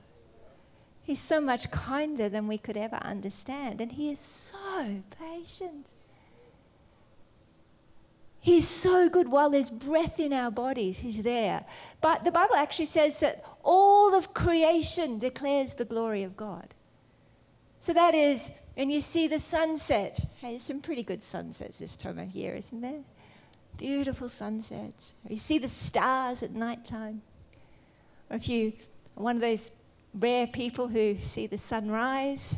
He's 1.02 1.20
so 1.20 1.40
much 1.40 1.70
kinder 1.70 2.28
than 2.28 2.46
we 2.46 2.58
could 2.58 2.76
ever 2.76 2.96
understand, 2.96 3.80
and 3.80 3.92
He 3.92 4.10
is 4.10 4.20
so 4.20 5.02
patient. 5.18 5.90
He's 8.42 8.66
so 8.66 9.08
good 9.08 9.28
while 9.28 9.50
there's 9.50 9.70
breath 9.70 10.18
in 10.18 10.32
our 10.32 10.50
bodies, 10.50 10.98
He's 10.98 11.22
there. 11.22 11.64
But 12.00 12.24
the 12.24 12.32
Bible 12.32 12.54
actually 12.54 12.86
says 12.86 13.20
that 13.20 13.44
all 13.62 14.14
of 14.14 14.34
creation 14.34 15.18
declares 15.18 15.74
the 15.74 15.84
glory 15.84 16.22
of 16.22 16.36
God. 16.36 16.74
So 17.80 17.92
that 17.94 18.14
is 18.14 18.50
and 18.76 18.90
you 18.90 19.00
see 19.00 19.26
the 19.26 19.38
sunset. 19.38 20.20
Hey, 20.40 20.50
there's 20.52 20.62
some 20.62 20.80
pretty 20.80 21.02
good 21.02 21.22
sunsets 21.22 21.80
this 21.80 21.96
time 21.96 22.18
of 22.18 22.30
year, 22.30 22.54
isn't 22.54 22.80
there? 22.80 23.02
Beautiful 23.76 24.28
sunsets. 24.28 25.14
You 25.28 25.36
see 25.36 25.58
the 25.58 25.68
stars 25.68 26.42
at 26.42 26.52
night 26.52 26.84
time. 26.84 27.22
Or 28.30 28.36
if 28.36 28.48
you 28.48 28.72
are 29.16 29.22
one 29.22 29.36
of 29.36 29.42
those 29.42 29.70
rare 30.14 30.46
people 30.46 30.88
who 30.88 31.18
see 31.20 31.46
the 31.46 31.58
sunrise, 31.58 32.56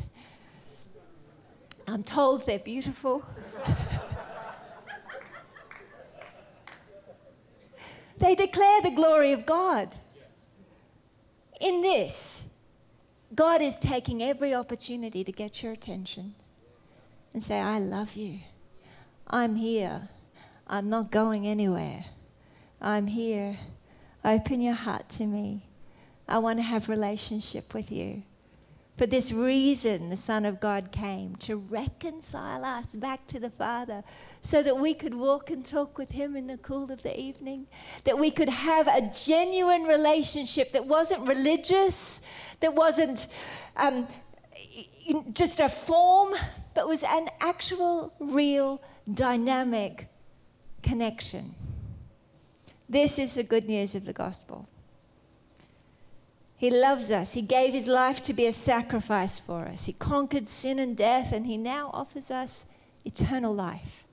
I'm 1.87 2.03
told 2.03 2.45
they're 2.45 2.59
beautiful. 2.59 3.25
they 8.17 8.35
declare 8.35 8.81
the 8.81 8.91
glory 8.91 9.33
of 9.33 9.45
God. 9.45 9.95
In 11.59 11.81
this, 11.81 12.47
God 13.33 13.61
is 13.61 13.75
taking 13.77 14.21
every 14.21 14.53
opportunity 14.53 15.23
to 15.23 15.31
get 15.31 15.63
your 15.63 15.71
attention 15.71 16.35
and 17.33 17.43
say, 17.43 17.59
I 17.59 17.79
love 17.79 18.15
you. 18.15 18.39
I'm 19.27 19.55
here. 19.55 20.09
I'm 20.67 20.89
not 20.89 21.11
going 21.11 21.47
anywhere. 21.47 22.05
I'm 22.81 23.07
here. 23.07 23.57
Open 24.23 24.61
your 24.61 24.73
heart 24.73 25.09
to 25.09 25.25
me. 25.25 25.65
I 26.27 26.39
want 26.39 26.59
to 26.59 26.63
have 26.63 26.89
relationship 26.89 27.73
with 27.73 27.91
you. 27.91 28.23
For 28.97 29.07
this 29.07 29.31
reason, 29.31 30.11
the 30.11 30.17
Son 30.17 30.45
of 30.45 30.59
God 30.59 30.91
came 30.91 31.35
to 31.37 31.57
reconcile 31.57 32.63
us 32.63 32.93
back 32.93 33.25
to 33.27 33.39
the 33.39 33.49
Father 33.49 34.03
so 34.41 34.61
that 34.61 34.77
we 34.77 34.93
could 34.93 35.15
walk 35.15 35.49
and 35.49 35.65
talk 35.65 35.97
with 35.97 36.11
Him 36.11 36.35
in 36.35 36.45
the 36.45 36.57
cool 36.59 36.91
of 36.91 37.01
the 37.01 37.19
evening, 37.19 37.65
that 38.03 38.19
we 38.19 38.29
could 38.29 38.49
have 38.49 38.87
a 38.87 39.09
genuine 39.11 39.83
relationship 39.83 40.73
that 40.73 40.85
wasn't 40.85 41.27
religious, 41.27 42.21
that 42.59 42.75
wasn't 42.75 43.27
um, 43.77 44.07
just 45.33 45.59
a 45.59 45.69
form, 45.69 46.35
but 46.75 46.87
was 46.87 47.01
an 47.01 47.29
actual, 47.39 48.13
real, 48.19 48.79
dynamic 49.11 50.07
connection. 50.83 51.55
This 52.87 53.17
is 53.17 53.33
the 53.33 53.43
good 53.43 53.65
news 53.65 53.95
of 53.95 54.05
the 54.05 54.13
gospel. 54.13 54.69
He 56.63 56.71
loves 56.71 57.11
us. 57.11 57.33
He 57.33 57.41
gave 57.41 57.73
his 57.73 57.87
life 57.87 58.23
to 58.23 58.33
be 58.33 58.45
a 58.45 58.53
sacrifice 58.53 59.37
for 59.37 59.65
us. 59.65 59.85
He 59.85 59.91
conquered 59.91 60.47
sin 60.47 60.79
and 60.79 60.95
death, 60.95 61.33
and 61.33 61.45
he 61.45 61.57
now 61.57 61.89
offers 61.91 62.31
us 62.31 62.67
eternal 63.03 63.53
life. 63.53 64.05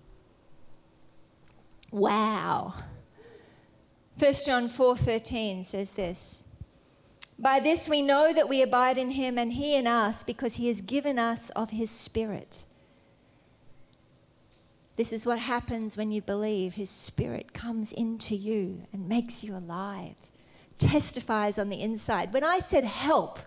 Wow. 1.92 2.74
1 4.18 4.32
John 4.44 4.68
4:13 4.68 5.64
says 5.64 5.92
this. 5.92 6.42
By 7.38 7.60
this 7.60 7.88
we 7.88 8.02
know 8.02 8.32
that 8.32 8.48
we 8.48 8.62
abide 8.62 8.98
in 8.98 9.12
him 9.12 9.38
and 9.38 9.52
he 9.52 9.76
in 9.76 9.86
us 9.86 10.24
because 10.24 10.56
he 10.56 10.66
has 10.66 10.80
given 10.80 11.20
us 11.20 11.50
of 11.50 11.70
his 11.70 11.88
spirit. 11.88 12.64
This 14.96 15.12
is 15.12 15.24
what 15.24 15.38
happens 15.38 15.96
when 15.96 16.10
you 16.10 16.20
believe. 16.20 16.74
His 16.74 16.90
spirit 16.90 17.52
comes 17.52 17.92
into 17.92 18.34
you 18.34 18.88
and 18.92 19.08
makes 19.08 19.44
you 19.44 19.54
alive 19.54 20.29
testifies 20.80 21.58
on 21.58 21.68
the 21.68 21.80
inside. 21.80 22.32
When 22.32 22.42
I 22.42 22.58
said 22.58 22.84
help, 22.84 23.38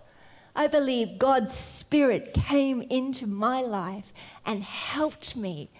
I 0.56 0.68
believe 0.68 1.18
God's 1.18 1.52
Spirit 1.52 2.32
came 2.32 2.82
into 2.82 3.26
my 3.26 3.60
life 3.60 4.12
and 4.46 4.62
helped 4.62 5.36
me 5.36 5.70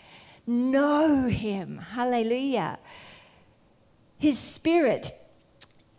know 0.46 1.28
Him. 1.28 1.78
Hallelujah. 1.78 2.78
His 4.18 4.38
Spirit 4.38 5.12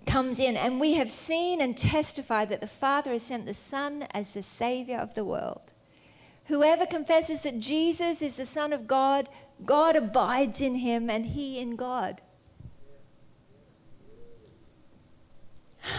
comes 0.05 0.39
in, 0.39 0.55
and 0.57 0.79
we 0.79 0.93
have 0.95 1.09
seen 1.09 1.61
and 1.61 1.77
testified 1.77 2.49
that 2.49 2.61
the 2.61 2.67
Father 2.67 3.11
has 3.11 3.23
sent 3.23 3.45
the 3.45 3.53
Son 3.53 4.03
as 4.13 4.33
the 4.33 4.43
Savior 4.43 4.97
of 4.97 5.15
the 5.15 5.25
world. 5.25 5.73
Whoever 6.45 6.85
confesses 6.85 7.41
that 7.41 7.59
Jesus 7.59 8.21
is 8.21 8.35
the 8.35 8.45
Son 8.45 8.71
of 8.71 8.87
God, 8.87 9.29
God 9.65 9.95
abides 9.95 10.61
in 10.61 10.75
him 10.75 11.09
and 11.09 11.25
he 11.25 11.59
in 11.59 11.75
God. 11.75 12.21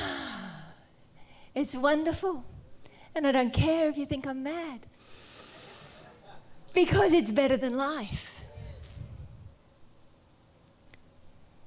It's 1.54 1.74
wonderful. 1.74 2.44
And 3.14 3.26
I 3.26 3.32
don't 3.32 3.52
care 3.52 3.88
if 3.88 3.96
you 3.96 4.04
think 4.04 4.26
I'm 4.26 4.42
mad. 4.42 4.80
Because 6.74 7.14
it's 7.14 7.30
better 7.30 7.56
than 7.56 7.78
life. 7.78 8.44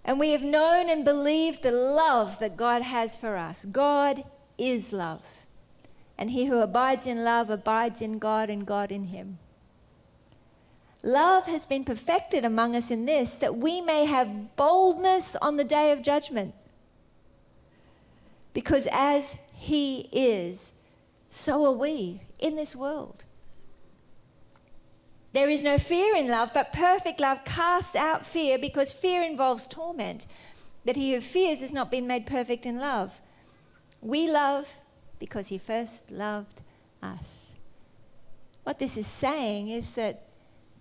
And 0.06 0.20
we 0.20 0.32
have 0.32 0.44
known 0.44 0.90
and 0.90 1.04
believed 1.04 1.64
the 1.64 1.72
love 1.72 2.38
that 2.40 2.56
God 2.56 2.84
has 2.84 3.18
for 3.18 3.36
us. 3.36 3.66
God 3.66 4.24
is 4.60 4.94
love. 4.94 5.22
And 6.20 6.30
he 6.30 6.46
who 6.46 6.60
abides 6.60 7.08
in 7.08 7.24
love 7.24 7.50
abides 7.50 8.02
in 8.02 8.20
God 8.20 8.52
and 8.52 8.66
God 8.66 8.92
in 8.92 9.06
him. 9.06 9.40
Love 11.02 11.48
has 11.48 11.66
been 11.66 11.84
perfected 11.84 12.46
among 12.46 12.76
us 12.76 12.92
in 12.92 13.06
this, 13.06 13.36
that 13.36 13.56
we 13.56 13.82
may 13.82 14.06
have 14.06 14.56
boldness 14.56 15.36
on 15.38 15.58
the 15.58 15.64
day 15.64 15.92
of 15.92 16.02
judgment. 16.02 16.54
Because 18.54 18.88
as 18.92 19.38
he 19.54 20.10
is, 20.12 20.74
so 21.30 21.66
are 21.66 21.72
we 21.72 22.22
in 22.40 22.56
this 22.56 22.76
world. 22.76 23.24
There 25.32 25.50
is 25.50 25.62
no 25.62 25.78
fear 25.78 26.16
in 26.16 26.28
love, 26.28 26.52
but 26.54 26.74
perfect 26.74 27.20
love 27.20 27.46
casts 27.46 27.96
out 27.96 28.26
fear 28.26 28.58
because 28.58 28.92
fear 28.92 29.22
involves 29.22 29.68
torment. 29.68 30.26
That 30.86 30.96
he 30.96 31.14
who 31.14 31.22
fears 31.22 31.62
has 31.62 31.72
not 31.72 31.92
been 31.92 32.08
made 32.08 32.26
perfect 32.26 32.66
in 32.66 32.80
love. 32.80 33.22
We 34.02 34.32
love 34.32 34.74
because 35.20 35.50
he 35.50 35.58
first 35.58 36.10
loved 36.10 36.62
us. 37.04 37.56
What 38.64 38.80
this 38.80 38.98
is 38.98 39.08
saying 39.08 39.70
is 39.70 39.94
that 39.96 40.26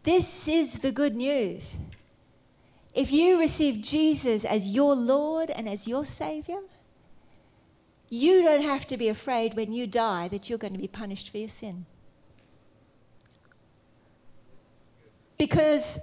this 0.04 0.48
is 0.48 0.78
the 0.78 0.92
good 0.92 1.14
news. 1.14 1.76
If 2.94 3.12
you 3.12 3.38
receive 3.38 3.83
Jesus 3.83 4.44
as 4.44 4.70
your 4.70 4.94
Lord 4.94 5.50
and 5.50 5.68
as 5.68 5.87
your 5.87 6.07
Savior, 6.07 6.61
you 8.11 8.42
don't 8.42 8.62
have 8.62 8.87
to 8.88 8.97
be 8.97 9.09
afraid 9.09 9.55
when 9.55 9.73
you 9.73 9.87
die 9.87 10.29
that 10.29 10.49
you're 10.49 10.59
going 10.59 10.73
to 10.73 10.79
be 10.79 10.88
punished 10.88 11.31
for 11.31 11.38
your 11.38 11.49
sin. 11.49 11.87
Because 15.37 15.99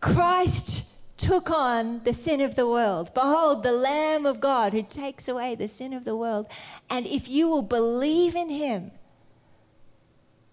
Christ 0.00 0.92
took 1.16 1.50
on 1.50 2.02
the 2.04 2.12
sin 2.12 2.40
of 2.40 2.56
the 2.56 2.68
world. 2.68 3.12
Behold, 3.14 3.62
the 3.62 3.72
Lamb 3.72 4.26
of 4.26 4.40
God 4.40 4.72
who 4.72 4.82
takes 4.82 5.28
away 5.28 5.54
the 5.54 5.68
sin 5.68 5.92
of 5.92 6.04
the 6.04 6.16
world. 6.16 6.46
And 6.90 7.06
if 7.06 7.28
you 7.28 7.48
will 7.48 7.62
believe 7.62 8.34
in 8.34 8.50
him, 8.50 8.90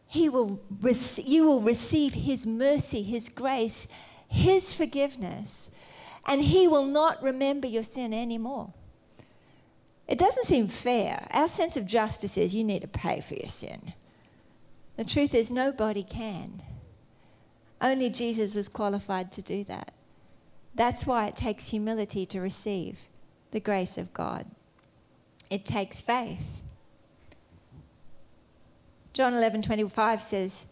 he 0.08 0.30
will 0.30 0.62
rec- 0.82 1.26
you 1.26 1.46
will 1.46 1.62
receive 1.62 2.13
his 2.13 2.46
mercy, 2.46 3.02
his 3.02 3.30
grace, 3.30 3.88
his 4.28 4.74
forgiveness, 4.74 5.72
and 6.26 6.43
he 6.43 6.67
will 6.67 6.86
not 6.86 7.22
remember 7.22 7.67
your 7.67 7.84
sin 7.84 8.13
anymore. 8.13 8.74
It 10.08 10.18
doesn't 10.18 10.46
seem 10.46 10.68
fair. 10.68 11.28
Our 11.32 11.48
sense 11.48 11.78
of 11.78 11.86
justice 11.86 12.38
is 12.38 12.54
you 12.54 12.63
need 12.63 12.82
to 12.82 12.88
pay 12.88 13.22
for 13.22 13.36
your 13.36 13.48
sin. 13.48 13.94
The 14.98 15.06
truth 15.06 15.34
is, 15.34 15.50
nobody 15.50 16.04
can. 16.04 16.62
Only 17.82 18.10
Jesus 18.10 18.56
was 18.56 18.68
qualified 18.68 19.32
to 19.34 19.42
do 19.42 19.63
that. 19.66 19.94
That's 20.76 21.06
why 21.06 21.28
it 21.28 21.36
takes 21.36 21.70
humility 21.70 22.26
to 22.28 22.42
receive 22.42 23.00
the 23.52 23.60
grace 23.60 23.98
of 23.98 24.13
God. 24.13 24.46
It 25.50 25.66
takes 25.66 26.02
faith. 26.02 26.62
John 29.13 29.34
11:25 29.34 30.22
says 30.22 30.66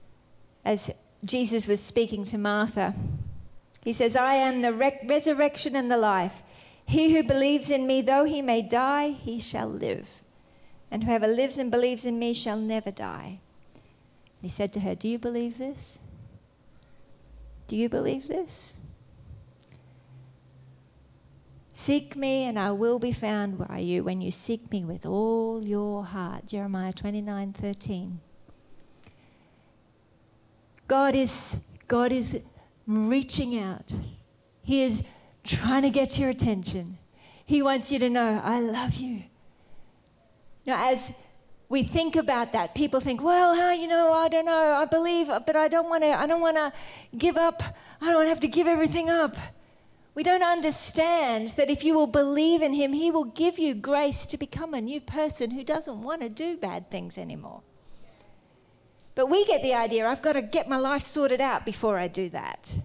as 0.65 0.91
Jesus 1.23 1.67
was 1.67 1.79
speaking 1.79 2.23
to 2.25 2.37
Martha, 2.37 2.95
he 3.83 3.93
says, 3.93 4.15
"I 4.15 4.35
am 4.35 4.61
the 4.61 4.73
re- 4.73 4.99
resurrection 5.05 5.75
and 5.75 5.91
the 5.91 5.97
life. 5.97 6.41
He 6.91 7.15
who 7.15 7.23
believes 7.23 7.69
in 7.69 7.87
me, 7.87 8.01
though 8.01 8.25
he 8.25 8.41
may 8.41 8.61
die, 8.61 9.11
he 9.11 9.39
shall 9.39 9.69
live. 9.69 10.25
And 10.91 11.05
whoever 11.05 11.25
lives 11.25 11.57
and 11.57 11.71
believes 11.71 12.03
in 12.03 12.19
me 12.19 12.33
shall 12.33 12.59
never 12.59 12.91
die." 12.91 13.39
He 14.41 14.49
said 14.49 14.73
to 14.73 14.81
her, 14.81 14.93
"Do 14.93 15.07
you 15.07 15.17
believe 15.17 15.57
this? 15.57 15.99
Do 17.67 17.77
you 17.77 17.87
believe 17.87 18.27
this?" 18.27 18.75
Seek 21.71 22.17
me 22.17 22.43
and 22.43 22.59
I 22.59 22.71
will 22.71 22.99
be 22.99 23.13
found 23.13 23.57
by 23.57 23.79
you 23.79 24.03
when 24.03 24.19
you 24.19 24.29
seek 24.29 24.69
me 24.69 24.83
with 24.83 25.05
all 25.05 25.63
your 25.63 26.03
heart. 26.03 26.47
Jeremiah 26.47 26.91
29 26.91 27.53
13. 27.53 28.19
God 30.89 31.15
is, 31.15 31.57
God 31.87 32.11
is 32.11 32.41
reaching 32.85 33.57
out. 33.57 33.93
He 34.61 34.83
is 34.83 35.03
trying 35.43 35.83
to 35.83 35.89
get 35.89 36.19
your 36.19 36.29
attention. 36.29 36.97
He 37.45 37.61
wants 37.61 37.91
you 37.91 37.99
to 37.99 38.09
know, 38.09 38.41
I 38.43 38.59
love 38.59 38.95
you. 38.95 39.23
Now, 40.65 40.91
as 40.91 41.11
we 41.69 41.83
think 41.83 42.15
about 42.15 42.53
that, 42.53 42.75
people 42.75 42.99
think, 42.99 43.23
well, 43.23 43.55
huh, 43.55 43.71
you 43.71 43.87
know, 43.87 44.13
I 44.13 44.27
don't 44.27 44.45
know, 44.45 44.75
I 44.79 44.85
believe, 44.85 45.27
but 45.27 45.55
I 45.55 45.67
don't 45.67 45.89
want 45.89 46.03
to, 46.03 46.09
I 46.09 46.27
don't 46.27 46.41
want 46.41 46.57
to 46.57 46.71
give 47.17 47.37
up. 47.37 47.63
I 48.01 48.05
don't 48.07 48.15
want 48.15 48.25
to 48.25 48.29
have 48.29 48.39
to 48.41 48.47
give 48.47 48.67
everything 48.67 49.09
up. 49.09 49.35
We 50.13 50.23
don't 50.23 50.43
understand 50.43 51.49
that 51.55 51.69
if 51.69 51.85
you 51.85 51.93
will 51.93 52.07
believe 52.07 52.61
in 52.61 52.73
Him, 52.73 52.91
He 52.93 53.09
will 53.09 53.23
give 53.23 53.57
you 53.57 53.73
grace 53.73 54.25
to 54.27 54.37
become 54.37 54.73
a 54.73 54.81
new 54.81 54.99
person 54.99 55.51
who 55.51 55.63
doesn't 55.63 56.01
want 56.01 56.21
to 56.21 56.29
do 56.29 56.57
bad 56.57 56.91
things 56.91 57.17
anymore. 57.17 57.61
But 59.15 59.27
we 59.27 59.45
get 59.45 59.61
the 59.61 59.73
idea 59.73 60.07
I've 60.07 60.21
got 60.21 60.33
to 60.33 60.41
get 60.41 60.67
my 60.67 60.77
life 60.77 61.01
sorted 61.01 61.41
out 61.41 61.65
before 61.65 61.97
I 61.97 62.07
do 62.07 62.29
that. 62.29 62.75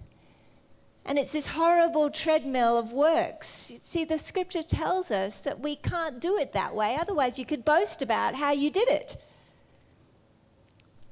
And 1.07 1.17
it's 1.17 1.31
this 1.31 1.47
horrible 1.47 2.09
treadmill 2.09 2.77
of 2.77 2.91
works. 2.91 3.71
See, 3.83 4.03
the 4.03 4.17
scripture 4.17 4.61
tells 4.61 5.09
us 5.09 5.41
that 5.43 5.61
we 5.61 5.77
can't 5.77 6.19
do 6.19 6.37
it 6.37 6.51
that 6.51 6.75
way. 6.75 6.97
Otherwise, 6.99 7.39
you 7.39 7.45
could 7.45 7.63
boast 7.63 8.01
about 8.01 8.35
how 8.35 8.51
you 8.51 8.69
did 8.69 8.89
it. 8.89 9.15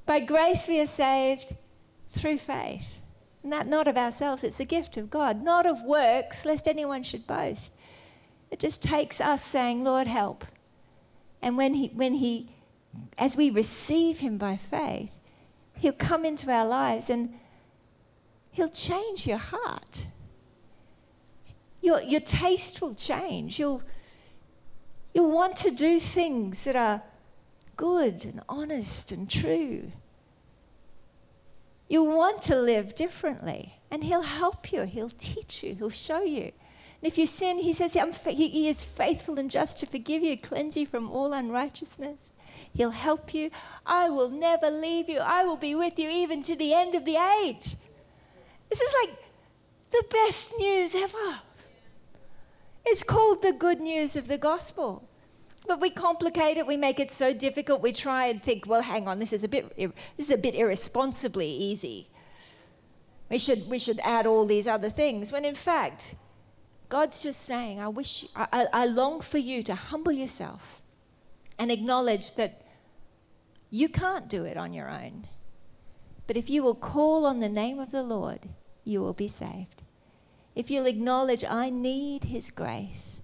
By 0.05 0.19
grace, 0.19 0.67
we 0.67 0.81
are 0.81 0.85
saved 0.85 1.55
through 2.11 2.39
faith. 2.39 2.99
And 3.41 3.53
that 3.53 3.67
not 3.67 3.87
of 3.87 3.95
ourselves, 3.95 4.43
it's 4.43 4.59
a 4.59 4.65
gift 4.65 4.97
of 4.97 5.09
God, 5.09 5.41
not 5.41 5.65
of 5.65 5.81
works, 5.83 6.45
lest 6.45 6.67
anyone 6.67 7.03
should 7.03 7.25
boast. 7.25 7.77
It 8.51 8.59
just 8.59 8.81
takes 8.81 9.21
us 9.21 9.43
saying, 9.43 9.85
Lord, 9.85 10.07
help. 10.07 10.43
And 11.41 11.55
when 11.55 11.73
he, 11.73 11.87
when 11.93 12.15
he, 12.15 12.49
as 13.17 13.37
we 13.37 13.49
receive 13.49 14.19
him 14.19 14.37
by 14.37 14.57
faith, 14.57 15.11
he'll 15.77 15.93
come 15.93 16.25
into 16.25 16.51
our 16.51 16.65
lives 16.65 17.09
and 17.09 17.33
he'll 18.55 18.69
change 18.69 19.27
your 19.27 19.37
heart. 19.37 20.05
Your, 21.81 22.01
your 22.01 22.21
taste 22.21 22.81
will 22.81 22.95
change. 22.95 23.59
You'll, 23.59 23.83
you'll 25.13 25.31
want 25.31 25.57
to 25.57 25.71
do 25.71 25.99
things 25.99 26.63
that 26.63 26.75
are 26.75 27.03
good 27.75 28.23
and 28.23 28.41
honest 28.47 29.11
and 29.11 29.29
true. 29.29 29.91
You'll 31.89 32.15
want 32.15 32.41
to 32.43 32.55
live 32.55 32.95
differently, 32.95 33.75
and 33.91 34.03
He'll 34.03 34.23
help 34.23 34.71
you, 34.71 34.85
He'll 34.85 35.09
teach 35.09 35.63
you, 35.63 35.75
He'll 35.75 35.89
show 35.89 36.23
you. 36.23 36.45
And 36.45 37.03
if 37.11 37.17
you 37.17 37.27
sin, 37.27 37.59
He 37.59 37.73
says 37.73 37.93
fa- 37.93 38.31
he, 38.31 38.47
he 38.47 38.69
is 38.69 38.83
faithful 38.83 39.37
and 39.37 39.51
just 39.51 39.79
to 39.81 39.85
forgive 39.85 40.23
you, 40.23 40.37
cleanse 40.37 40.77
you 40.77 40.87
from 40.87 41.11
all 41.11 41.33
unrighteousness. 41.33 42.31
He'll 42.73 42.91
help 42.91 43.33
you. 43.33 43.51
I 43.85 44.09
will 44.09 44.29
never 44.29 44.71
leave 44.71 45.09
you. 45.09 45.19
I 45.19 45.43
will 45.43 45.57
be 45.57 45.75
with 45.75 45.99
you 45.99 46.09
even 46.09 46.41
to 46.43 46.55
the 46.55 46.73
end 46.73 46.95
of 46.95 47.05
the 47.05 47.17
age. 47.43 47.75
This 48.69 48.81
is 48.81 48.93
like 49.03 49.17
the 49.91 50.03
best 50.09 50.53
news 50.59 50.95
ever. 50.95 51.39
It's 52.85 53.03
called 53.03 53.41
the 53.41 53.53
good 53.53 53.79
news 53.79 54.15
of 54.15 54.27
the 54.27 54.37
gospel. 54.37 55.07
But 55.67 55.81
we 55.81 55.89
complicate 55.89 56.57
it. 56.57 56.67
We 56.67 56.77
make 56.77 56.99
it 56.99 57.09
so 57.09 57.33
difficult. 57.33 57.81
We 57.81 57.91
try 57.91 58.27
and 58.27 58.41
think, 58.41 58.67
well, 58.67 58.83
hang 58.83 59.07
on, 59.07 59.19
this 59.19 59.33
is 59.33 59.43
a 59.43 59.47
bit, 59.47 59.75
this 59.77 59.93
is 60.17 60.31
a 60.31 60.37
bit 60.37 60.53
irresponsibly 60.53 61.47
easy. 61.47 62.09
We 63.29 63.39
should, 63.39 63.67
we 63.67 63.79
should 63.79 63.99
add 64.03 64.27
all 64.27 64.45
these 64.45 64.67
other 64.67 64.89
things. 64.89 65.31
When 65.31 65.43
in 65.43 65.55
fact, 65.55 66.15
God's 66.89 67.23
just 67.23 67.41
saying, 67.41 67.79
I 67.79 67.87
wish, 67.87 68.25
I, 68.35 68.67
I 68.71 68.85
long 68.85 69.21
for 69.21 69.39
you 69.39 69.63
to 69.63 69.73
humble 69.73 70.11
yourself 70.11 70.83
and 71.57 71.71
acknowledge 71.71 72.35
that 72.35 72.61
you 73.71 73.89
can't 73.89 74.29
do 74.29 74.45
it 74.45 74.57
on 74.57 74.73
your 74.73 74.89
own. 74.89 75.25
But 76.27 76.37
if 76.37 76.49
you 76.49 76.63
will 76.63 76.75
call 76.75 77.25
on 77.25 77.39
the 77.39 77.49
name 77.49 77.79
of 77.79 77.91
the 77.91 78.03
Lord, 78.03 78.49
you 78.83 79.01
will 79.01 79.13
be 79.13 79.27
saved. 79.27 79.83
If 80.55 80.71
you'll 80.71 80.85
acknowledge, 80.85 81.43
I 81.43 81.69
need 81.69 82.25
His 82.25 82.49
grace, 82.49 83.21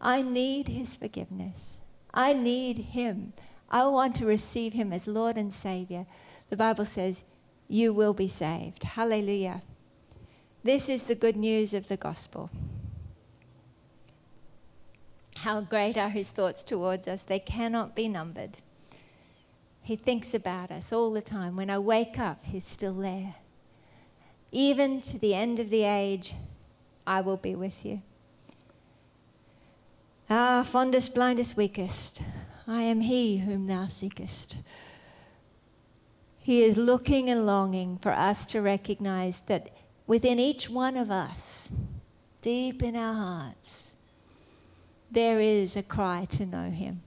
I 0.00 0.22
need 0.22 0.68
His 0.68 0.96
forgiveness, 0.96 1.80
I 2.12 2.32
need 2.34 2.78
Him, 2.78 3.32
I 3.70 3.86
want 3.86 4.14
to 4.16 4.26
receive 4.26 4.74
Him 4.74 4.92
as 4.92 5.06
Lord 5.06 5.36
and 5.36 5.52
Savior, 5.52 6.06
the 6.50 6.56
Bible 6.56 6.84
says, 6.84 7.24
you 7.68 7.94
will 7.94 8.12
be 8.12 8.28
saved. 8.28 8.84
Hallelujah. 8.84 9.62
This 10.62 10.90
is 10.90 11.04
the 11.04 11.14
good 11.14 11.36
news 11.36 11.72
of 11.72 11.88
the 11.88 11.96
gospel. 11.96 12.50
How 15.38 15.62
great 15.62 15.96
are 15.96 16.10
His 16.10 16.30
thoughts 16.30 16.62
towards 16.62 17.08
us, 17.08 17.22
they 17.22 17.38
cannot 17.38 17.96
be 17.96 18.08
numbered. 18.08 18.58
He 19.82 19.96
thinks 19.96 20.32
about 20.32 20.70
us 20.70 20.92
all 20.92 21.12
the 21.12 21.22
time. 21.22 21.56
When 21.56 21.68
I 21.68 21.78
wake 21.78 22.18
up, 22.18 22.44
He's 22.44 22.64
still 22.64 22.94
there. 22.94 23.34
Even 24.52 25.00
to 25.02 25.18
the 25.18 25.34
end 25.34 25.58
of 25.58 25.70
the 25.70 25.82
age, 25.82 26.34
I 27.06 27.20
will 27.20 27.36
be 27.36 27.54
with 27.54 27.84
you. 27.84 28.02
Ah, 30.30 30.62
fondest, 30.64 31.14
blindest, 31.14 31.56
weakest, 31.56 32.22
I 32.66 32.82
am 32.82 33.00
He 33.00 33.38
whom 33.38 33.66
thou 33.66 33.86
seekest. 33.86 34.58
He 36.38 36.62
is 36.62 36.76
looking 36.76 37.28
and 37.28 37.44
longing 37.44 37.98
for 37.98 38.12
us 38.12 38.46
to 38.46 38.60
recognize 38.60 39.42
that 39.42 39.70
within 40.06 40.38
each 40.38 40.70
one 40.70 40.96
of 40.96 41.10
us, 41.10 41.70
deep 42.40 42.82
in 42.82 42.96
our 42.96 43.14
hearts, 43.14 43.96
there 45.10 45.40
is 45.40 45.76
a 45.76 45.82
cry 45.82 46.26
to 46.30 46.46
know 46.46 46.70
Him. 46.70 47.02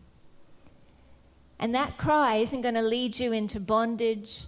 And 1.59 1.73
that 1.73 1.97
cry 1.97 2.35
isn't 2.35 2.61
going 2.61 2.75
to 2.75 2.81
lead 2.81 3.19
you 3.19 3.31
into 3.31 3.59
bondage, 3.59 4.43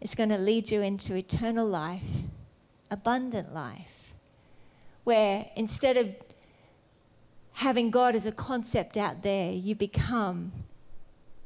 it's 0.00 0.14
going 0.14 0.28
to 0.28 0.38
lead 0.38 0.70
you 0.70 0.82
into 0.82 1.14
eternal 1.14 1.66
life, 1.66 2.02
abundant 2.90 3.54
life, 3.54 4.12
where 5.04 5.46
instead 5.56 5.96
of 5.96 6.14
having 7.54 7.90
God 7.90 8.14
as 8.14 8.26
a 8.26 8.32
concept 8.32 8.96
out 8.96 9.22
there, 9.22 9.50
you 9.50 9.74
become 9.74 10.52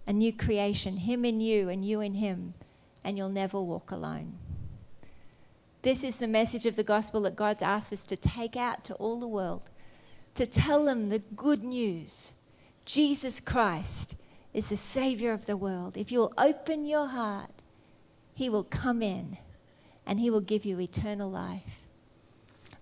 a 0.07 0.13
new 0.13 0.33
creation, 0.33 0.97
Him 0.97 1.25
in 1.25 1.41
you 1.41 1.69
and 1.69 1.85
you 1.85 2.01
in 2.01 2.17
Him, 2.17 2.55
and 3.05 3.17
you'll 3.17 3.29
never 3.29 3.61
walk 3.61 3.93
alone. 3.93 4.35
This 5.83 6.03
is 6.03 6.17
the 6.17 6.29
message 6.29 6.67
of 6.67 6.77
the 6.77 6.83
gospel 6.83 7.21
that 7.23 7.37
God's 7.37 7.63
asked 7.63 7.93
us 7.93 8.05
to 8.07 8.17
take 8.17 8.57
out 8.57 8.85
to 8.85 8.95
all 8.95 9.21
the 9.21 9.29
world, 9.29 9.71
to 10.35 10.47
tell 10.47 10.85
them 10.85 11.09
the 11.09 11.21
good 11.21 11.63
news. 11.63 12.35
Jesus 12.85 13.41
Christ 13.41 14.17
is 14.53 14.69
the 14.69 14.77
Savior 14.77 15.33
of 15.33 15.47
the 15.47 15.57
world. 15.57 15.97
If 15.97 16.11
you'll 16.11 16.33
open 16.37 16.85
your 16.85 17.07
heart, 17.07 17.51
He 18.35 18.49
will 18.49 18.65
come 18.65 19.03
in 19.03 19.39
and 20.07 20.19
He 20.19 20.31
will 20.31 20.41
give 20.41 20.65
you 20.65 20.81
eternal 20.81 21.31
life. 21.31 21.85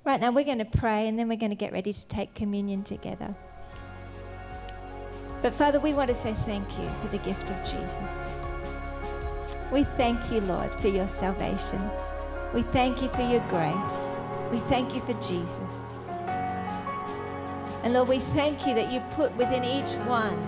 Right 0.05 0.21
now, 0.21 0.31
we're 0.31 0.45
going 0.45 0.59
to 0.59 0.65
pray 0.65 1.07
and 1.09 1.19
then 1.19 1.29
we're 1.29 1.37
going 1.37 1.51
to 1.51 1.57
get 1.57 1.73
ready 1.73 1.93
to 1.93 2.07
take 2.07 2.35
communion 2.35 2.83
together. 2.83 3.35
But 5.43 5.55
Father, 5.55 5.79
we 5.79 5.93
want 5.93 6.09
to 6.09 6.15
say 6.15 6.33
thank 6.33 6.67
you 6.79 6.91
for 7.01 7.09
the 7.09 7.19
gift 7.19 7.51
of 7.51 7.59
Jesus. 7.59 8.33
We 9.71 9.85
thank 9.85 10.33
you, 10.33 10.41
Lord, 10.41 10.75
for 10.81 10.89
your 10.89 11.07
salvation. 11.07 11.91
We 12.55 12.63
thank 12.63 13.03
you 13.03 13.09
for 13.09 13.21
your 13.21 13.41
grace. 13.49 14.19
We 14.51 14.59
thank 14.61 14.95
you 14.95 15.03
for 15.03 15.13
Jesus. 15.21 15.97
And 17.85 17.93
Lord, 17.93 18.09
we 18.09 18.19
thank 18.19 18.67
you 18.67 18.75
that 18.75 18.91
you've 18.91 19.09
put 19.11 19.35
within 19.37 19.63
each 19.63 19.93
one, 20.07 20.39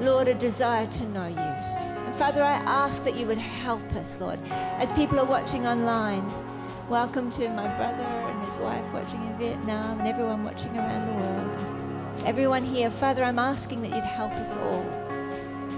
Lord, 0.00 0.28
a 0.28 0.34
desire 0.34 0.86
to 0.86 1.04
know 1.10 1.26
you. 1.26 1.36
And 1.36 2.14
Father, 2.14 2.42
I 2.42 2.54
ask 2.64 3.04
that 3.04 3.16
you 3.16 3.26
would 3.26 3.36
help 3.36 3.84
us, 3.92 4.18
Lord, 4.18 4.38
as 4.48 4.90
people 4.92 5.20
are 5.20 5.26
watching 5.26 5.66
online. 5.66 6.26
Welcome 6.88 7.30
to 7.32 7.46
my 7.50 7.68
brother 7.76 8.04
and 8.04 8.42
his 8.46 8.56
wife 8.56 8.82
watching 8.94 9.22
in 9.26 9.36
Vietnam 9.36 9.98
and 9.98 10.08
everyone 10.08 10.42
watching 10.42 10.74
around 10.74 11.06
the 11.06 11.12
world. 11.12 12.24
Everyone 12.24 12.64
here, 12.64 12.90
Father, 12.90 13.22
I'm 13.22 13.38
asking 13.38 13.82
that 13.82 13.90
you'd 13.90 14.02
help 14.02 14.32
us 14.32 14.56
all 14.56 14.86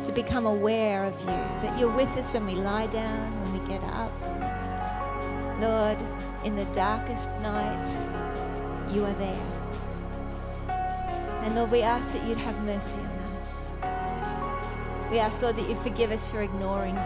to 0.04 0.12
become 0.12 0.46
aware 0.46 1.02
of 1.02 1.18
you, 1.22 1.26
that 1.26 1.76
you're 1.76 1.90
with 1.90 2.16
us 2.16 2.32
when 2.32 2.46
we 2.46 2.54
lie 2.54 2.86
down, 2.86 3.42
when 3.42 3.60
we 3.60 3.68
get 3.68 3.82
up. 3.82 4.12
Lord, 5.60 6.00
in 6.44 6.54
the 6.54 6.66
darkest 6.66 7.28
night, 7.40 7.88
you 8.88 9.04
are 9.04 9.14
there. 9.14 9.46
And 11.42 11.56
Lord, 11.56 11.72
we 11.72 11.82
ask 11.82 12.12
that 12.12 12.24
you'd 12.24 12.38
have 12.38 12.56
mercy 12.62 13.00
on 13.00 13.06
us. 13.06 13.21
We 15.12 15.18
ask, 15.18 15.42
Lord, 15.42 15.56
that 15.56 15.68
you 15.68 15.74
forgive 15.74 16.10
us 16.10 16.30
for 16.30 16.40
ignoring 16.40 16.94
you. 16.94 17.02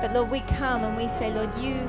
But 0.00 0.12
Lord, 0.12 0.28
we 0.28 0.40
come 0.40 0.82
and 0.82 0.96
we 0.96 1.06
say, 1.06 1.32
Lord, 1.32 1.56
you, 1.56 1.88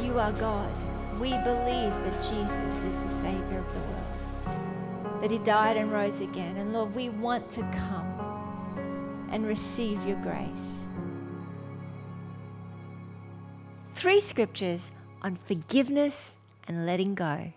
you 0.00 0.18
are 0.18 0.32
God. 0.32 0.72
We 1.18 1.32
believe 1.32 1.94
that 2.02 2.14
Jesus 2.14 2.82
is 2.82 3.02
the 3.02 3.10
Savior 3.10 3.58
of 3.58 3.74
the 3.74 3.80
world, 3.80 5.20
that 5.20 5.30
He 5.30 5.36
died 5.36 5.76
and 5.76 5.92
rose 5.92 6.22
again. 6.22 6.56
And 6.56 6.72
Lord, 6.72 6.94
we 6.94 7.10
want 7.10 7.50
to 7.50 7.60
come 7.72 9.28
and 9.30 9.46
receive 9.46 10.02
your 10.06 10.16
grace. 10.22 10.86
Three 13.92 14.22
scriptures 14.22 14.92
on 15.20 15.34
forgiveness 15.34 16.38
and 16.66 16.86
letting 16.86 17.14
go. 17.14 17.52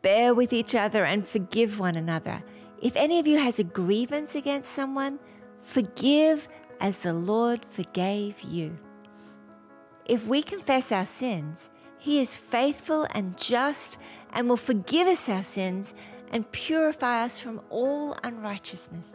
Bear 0.00 0.32
with 0.32 0.54
each 0.54 0.74
other 0.74 1.04
and 1.04 1.26
forgive 1.26 1.78
one 1.78 1.96
another. 1.96 2.42
If 2.80 2.96
any 2.96 3.18
of 3.18 3.26
you 3.26 3.38
has 3.38 3.58
a 3.58 3.64
grievance 3.64 4.34
against 4.34 4.70
someone, 4.70 5.18
forgive 5.58 6.48
as 6.80 7.02
the 7.02 7.12
Lord 7.12 7.64
forgave 7.64 8.42
you. 8.42 8.76
If 10.04 10.26
we 10.26 10.42
confess 10.42 10.92
our 10.92 11.06
sins, 11.06 11.70
He 11.98 12.20
is 12.20 12.36
faithful 12.36 13.06
and 13.14 13.36
just 13.36 13.98
and 14.32 14.48
will 14.48 14.56
forgive 14.56 15.08
us 15.08 15.28
our 15.28 15.42
sins 15.42 15.94
and 16.30 16.50
purify 16.52 17.24
us 17.24 17.40
from 17.40 17.60
all 17.70 18.16
unrighteousness. 18.22 19.14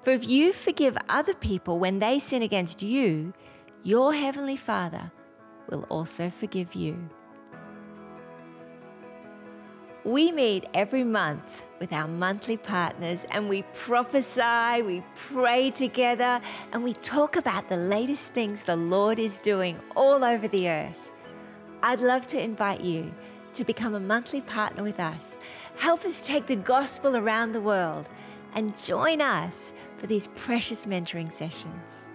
For 0.00 0.10
if 0.10 0.28
you 0.28 0.52
forgive 0.52 0.96
other 1.08 1.34
people 1.34 1.78
when 1.78 1.98
they 1.98 2.18
sin 2.18 2.42
against 2.42 2.82
you, 2.82 3.34
your 3.82 4.14
heavenly 4.14 4.56
Father 4.56 5.12
will 5.68 5.84
also 5.88 6.30
forgive 6.30 6.74
you. 6.74 7.10
We 10.08 10.32
meet 10.32 10.64
every 10.72 11.04
month 11.04 11.68
with 11.80 11.92
our 11.92 12.08
monthly 12.08 12.56
partners 12.56 13.26
and 13.30 13.46
we 13.46 13.60
prophesy, 13.74 14.80
we 14.80 15.02
pray 15.14 15.70
together, 15.70 16.40
and 16.72 16.82
we 16.82 16.94
talk 16.94 17.36
about 17.36 17.68
the 17.68 17.76
latest 17.76 18.32
things 18.32 18.64
the 18.64 18.74
Lord 18.74 19.18
is 19.18 19.36
doing 19.36 19.78
all 19.94 20.24
over 20.24 20.48
the 20.48 20.70
earth. 20.70 21.10
I'd 21.82 22.00
love 22.00 22.26
to 22.28 22.42
invite 22.42 22.80
you 22.80 23.12
to 23.52 23.64
become 23.64 23.94
a 23.94 24.00
monthly 24.00 24.40
partner 24.40 24.82
with 24.82 24.98
us. 24.98 25.36
Help 25.76 26.06
us 26.06 26.26
take 26.26 26.46
the 26.46 26.56
gospel 26.56 27.14
around 27.14 27.52
the 27.52 27.60
world 27.60 28.08
and 28.54 28.78
join 28.82 29.20
us 29.20 29.74
for 29.98 30.06
these 30.06 30.28
precious 30.28 30.86
mentoring 30.86 31.30
sessions. 31.30 32.07